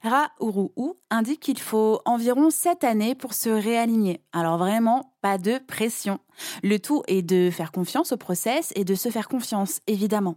Ra 0.02 0.30
Uru 0.40 0.68
indique 1.10 1.40
qu'il 1.40 1.58
faut 1.58 2.00
environ 2.04 2.50
7 2.50 2.84
années 2.84 3.14
pour 3.14 3.34
se 3.34 3.48
réaligner. 3.48 4.20
Alors 4.32 4.58
vraiment, 4.58 5.12
pas 5.22 5.38
de 5.38 5.58
pression. 5.58 6.18
Le 6.62 6.78
tout 6.78 7.02
est 7.08 7.22
de 7.22 7.50
faire 7.50 7.72
confiance 7.72 8.12
au 8.12 8.16
process 8.16 8.72
et 8.76 8.84
de 8.84 8.94
se 8.94 9.08
faire 9.10 9.28
confiance, 9.28 9.80
évidemment. 9.86 10.36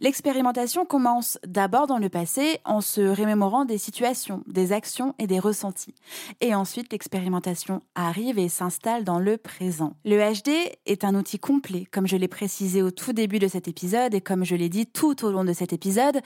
L'expérimentation 0.00 0.86
commence 0.86 1.38
d'abord 1.46 1.86
dans 1.86 1.98
le 1.98 2.08
passé 2.08 2.60
en 2.64 2.80
se 2.80 3.00
remémorant 3.00 3.64
des 3.64 3.78
situations, 3.78 4.42
des 4.46 4.72
actions 4.72 5.14
et 5.18 5.26
des 5.26 5.38
ressentis. 5.38 5.94
Et 6.40 6.54
ensuite, 6.54 6.92
l'expérimentation 6.92 7.82
arrive 7.94 8.38
et 8.38 8.48
s'installe 8.48 9.04
dans 9.04 9.18
le 9.18 9.36
présent. 9.36 9.94
Le 10.04 10.16
HD 10.16 10.50
est 10.86 11.04
un 11.04 11.14
outil 11.14 11.38
complet, 11.38 11.86
comme 11.90 12.06
je 12.06 12.16
l'ai 12.16 12.28
précisé 12.28 12.82
au 12.82 12.90
tout 12.90 13.12
début 13.12 13.38
de 13.38 13.48
cet 13.48 13.68
épisode 13.68 14.14
et 14.14 14.20
comme 14.20 14.44
je 14.44 14.56
l'ai 14.56 14.68
dit 14.68 14.86
tout 14.86 15.24
au 15.24 15.30
long 15.30 15.44
de 15.44 15.52
cet 15.52 15.72
épisode. 15.72 16.20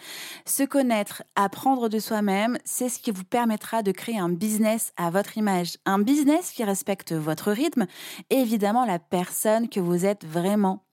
Se 0.47 0.63
connaître, 0.63 1.23
apprendre 1.35 1.89
de 1.89 1.99
soi-même, 1.99 2.24
c'est 2.65 2.89
ce 2.89 2.99
qui 2.99 3.11
vous 3.11 3.25
permettra 3.25 3.83
de 3.83 3.93
créer 3.93 4.19
un 4.19 4.29
business 4.29 4.93
à 4.97 5.11
votre 5.11 5.37
image. 5.37 5.77
Un 5.85 5.99
business 5.99 6.51
qui 6.51 6.65
respecte 6.65 7.13
votre 7.13 7.53
rythme 7.53 7.87
évidemment 8.31 8.85
la 8.85 8.99
personne 8.99 9.69
que 9.69 9.81
vous 9.81 10.05
êtes 10.05 10.25
vraiment. 10.25 10.85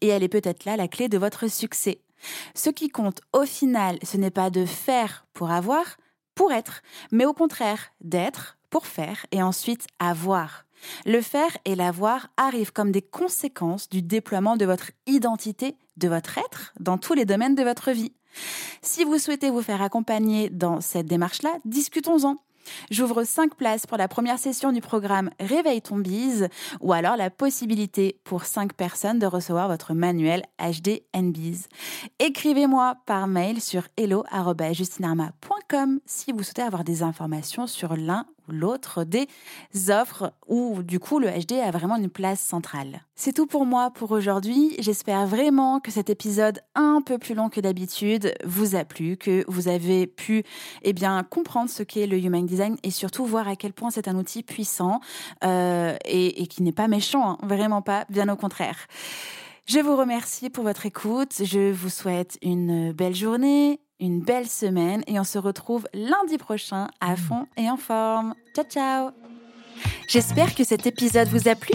Et 0.00 0.08
elle 0.08 0.22
est 0.22 0.28
peut-être 0.28 0.64
là 0.64 0.76
la 0.76 0.88
clé 0.88 1.08
de 1.08 1.18
votre 1.18 1.48
succès. 1.50 2.02
Ce 2.54 2.70
qui 2.70 2.88
compte 2.88 3.20
au 3.32 3.44
final, 3.44 3.98
ce 4.02 4.16
n'est 4.16 4.30
pas 4.30 4.50
de 4.50 4.64
faire 4.64 5.26
pour 5.32 5.50
avoir, 5.50 5.96
pour 6.34 6.52
être, 6.52 6.82
mais 7.10 7.26
au 7.26 7.32
contraire 7.32 7.92
d'être 8.00 8.58
pour 8.70 8.86
faire 8.86 9.26
et 9.32 9.42
ensuite 9.42 9.86
avoir. 9.98 10.64
Le 11.06 11.20
faire 11.20 11.56
et 11.64 11.74
l'avoir 11.74 12.28
arrivent 12.36 12.72
comme 12.72 12.92
des 12.92 13.02
conséquences 13.02 13.88
du 13.88 14.02
déploiement 14.02 14.56
de 14.56 14.64
votre 14.64 14.92
identité, 15.06 15.76
de 15.96 16.08
votre 16.08 16.38
être, 16.38 16.72
dans 16.78 16.98
tous 16.98 17.14
les 17.14 17.24
domaines 17.24 17.56
de 17.56 17.64
votre 17.64 17.90
vie. 17.90 18.12
Si 18.82 19.04
vous 19.04 19.18
souhaitez 19.18 19.50
vous 19.50 19.62
faire 19.62 19.82
accompagner 19.82 20.50
dans 20.50 20.80
cette 20.80 21.06
démarche-là, 21.06 21.58
discutons-en. 21.64 22.36
J'ouvre 22.90 23.24
5 23.24 23.54
places 23.54 23.86
pour 23.86 23.96
la 23.96 24.08
première 24.08 24.38
session 24.38 24.72
du 24.72 24.80
programme 24.80 25.30
Réveille 25.40 25.82
ton 25.82 25.98
bise 25.98 26.48
ou 26.80 26.92
alors 26.92 27.16
la 27.16 27.30
possibilité 27.30 28.18
pour 28.24 28.44
5 28.44 28.74
personnes 28.74 29.18
de 29.18 29.26
recevoir 29.26 29.68
votre 29.68 29.94
manuel 29.94 30.42
HD 30.58 31.02
Bise. 31.14 31.68
Écrivez-moi 32.18 32.96
par 33.06 33.26
mail 33.26 33.60
sur 33.60 33.82
hello.justinarma.com 33.96 36.00
si 36.06 36.32
vous 36.32 36.42
souhaitez 36.42 36.62
avoir 36.62 36.84
des 36.84 37.02
informations 37.02 37.66
sur 37.66 37.96
l'un 37.96 38.26
l'autre 38.52 39.04
des 39.04 39.28
offres 39.90 40.32
où 40.46 40.82
du 40.82 41.00
coup 41.00 41.18
le 41.18 41.28
HD 41.28 41.54
a 41.54 41.70
vraiment 41.70 41.96
une 41.96 42.10
place 42.10 42.40
centrale. 42.40 43.02
C'est 43.14 43.32
tout 43.32 43.46
pour 43.46 43.66
moi 43.66 43.90
pour 43.90 44.12
aujourd'hui. 44.12 44.76
J'espère 44.78 45.26
vraiment 45.26 45.80
que 45.80 45.90
cet 45.90 46.08
épisode 46.10 46.60
un 46.74 47.02
peu 47.04 47.18
plus 47.18 47.34
long 47.34 47.48
que 47.48 47.60
d'habitude 47.60 48.34
vous 48.44 48.76
a 48.76 48.84
plu, 48.84 49.16
que 49.16 49.44
vous 49.48 49.68
avez 49.68 50.06
pu 50.06 50.44
eh 50.82 50.92
bien 50.92 51.22
comprendre 51.24 51.70
ce 51.70 51.82
qu'est 51.82 52.06
le 52.06 52.18
human 52.18 52.46
design 52.46 52.76
et 52.82 52.90
surtout 52.90 53.24
voir 53.24 53.48
à 53.48 53.56
quel 53.56 53.72
point 53.72 53.90
c'est 53.90 54.08
un 54.08 54.16
outil 54.16 54.42
puissant 54.42 55.00
euh, 55.44 55.96
et, 56.04 56.46
qui 56.46 56.62
n'est 56.62 56.72
pas 56.72 56.88
méchant, 56.88 57.32
hein. 57.32 57.38
vraiment 57.42 57.82
pas, 57.82 58.04
bien 58.08 58.28
au 58.28 58.36
contraire. 58.36 58.86
Je 59.66 59.80
vous 59.80 59.96
remercie 59.96 60.48
pour 60.48 60.64
votre 60.64 60.86
écoute. 60.86 61.42
Je 61.44 61.70
vous 61.72 61.90
souhaite 61.90 62.38
une 62.40 62.92
belle 62.92 63.14
journée, 63.14 63.80
une 64.00 64.20
belle 64.20 64.48
semaine 64.48 65.02
et 65.06 65.18
on 65.18 65.24
se 65.24 65.38
retrouve 65.38 65.86
lundi 65.92 66.38
prochain 66.38 66.88
à 67.00 67.16
fond 67.16 67.46
et 67.56 67.68
en 67.68 67.76
forme. 67.76 68.34
Ciao 68.54 68.64
ciao 68.64 69.10
J'espère 70.08 70.54
que 70.54 70.64
cet 70.64 70.86
épisode 70.86 71.28
vous 71.28 71.48
a 71.48 71.54
plu. 71.54 71.74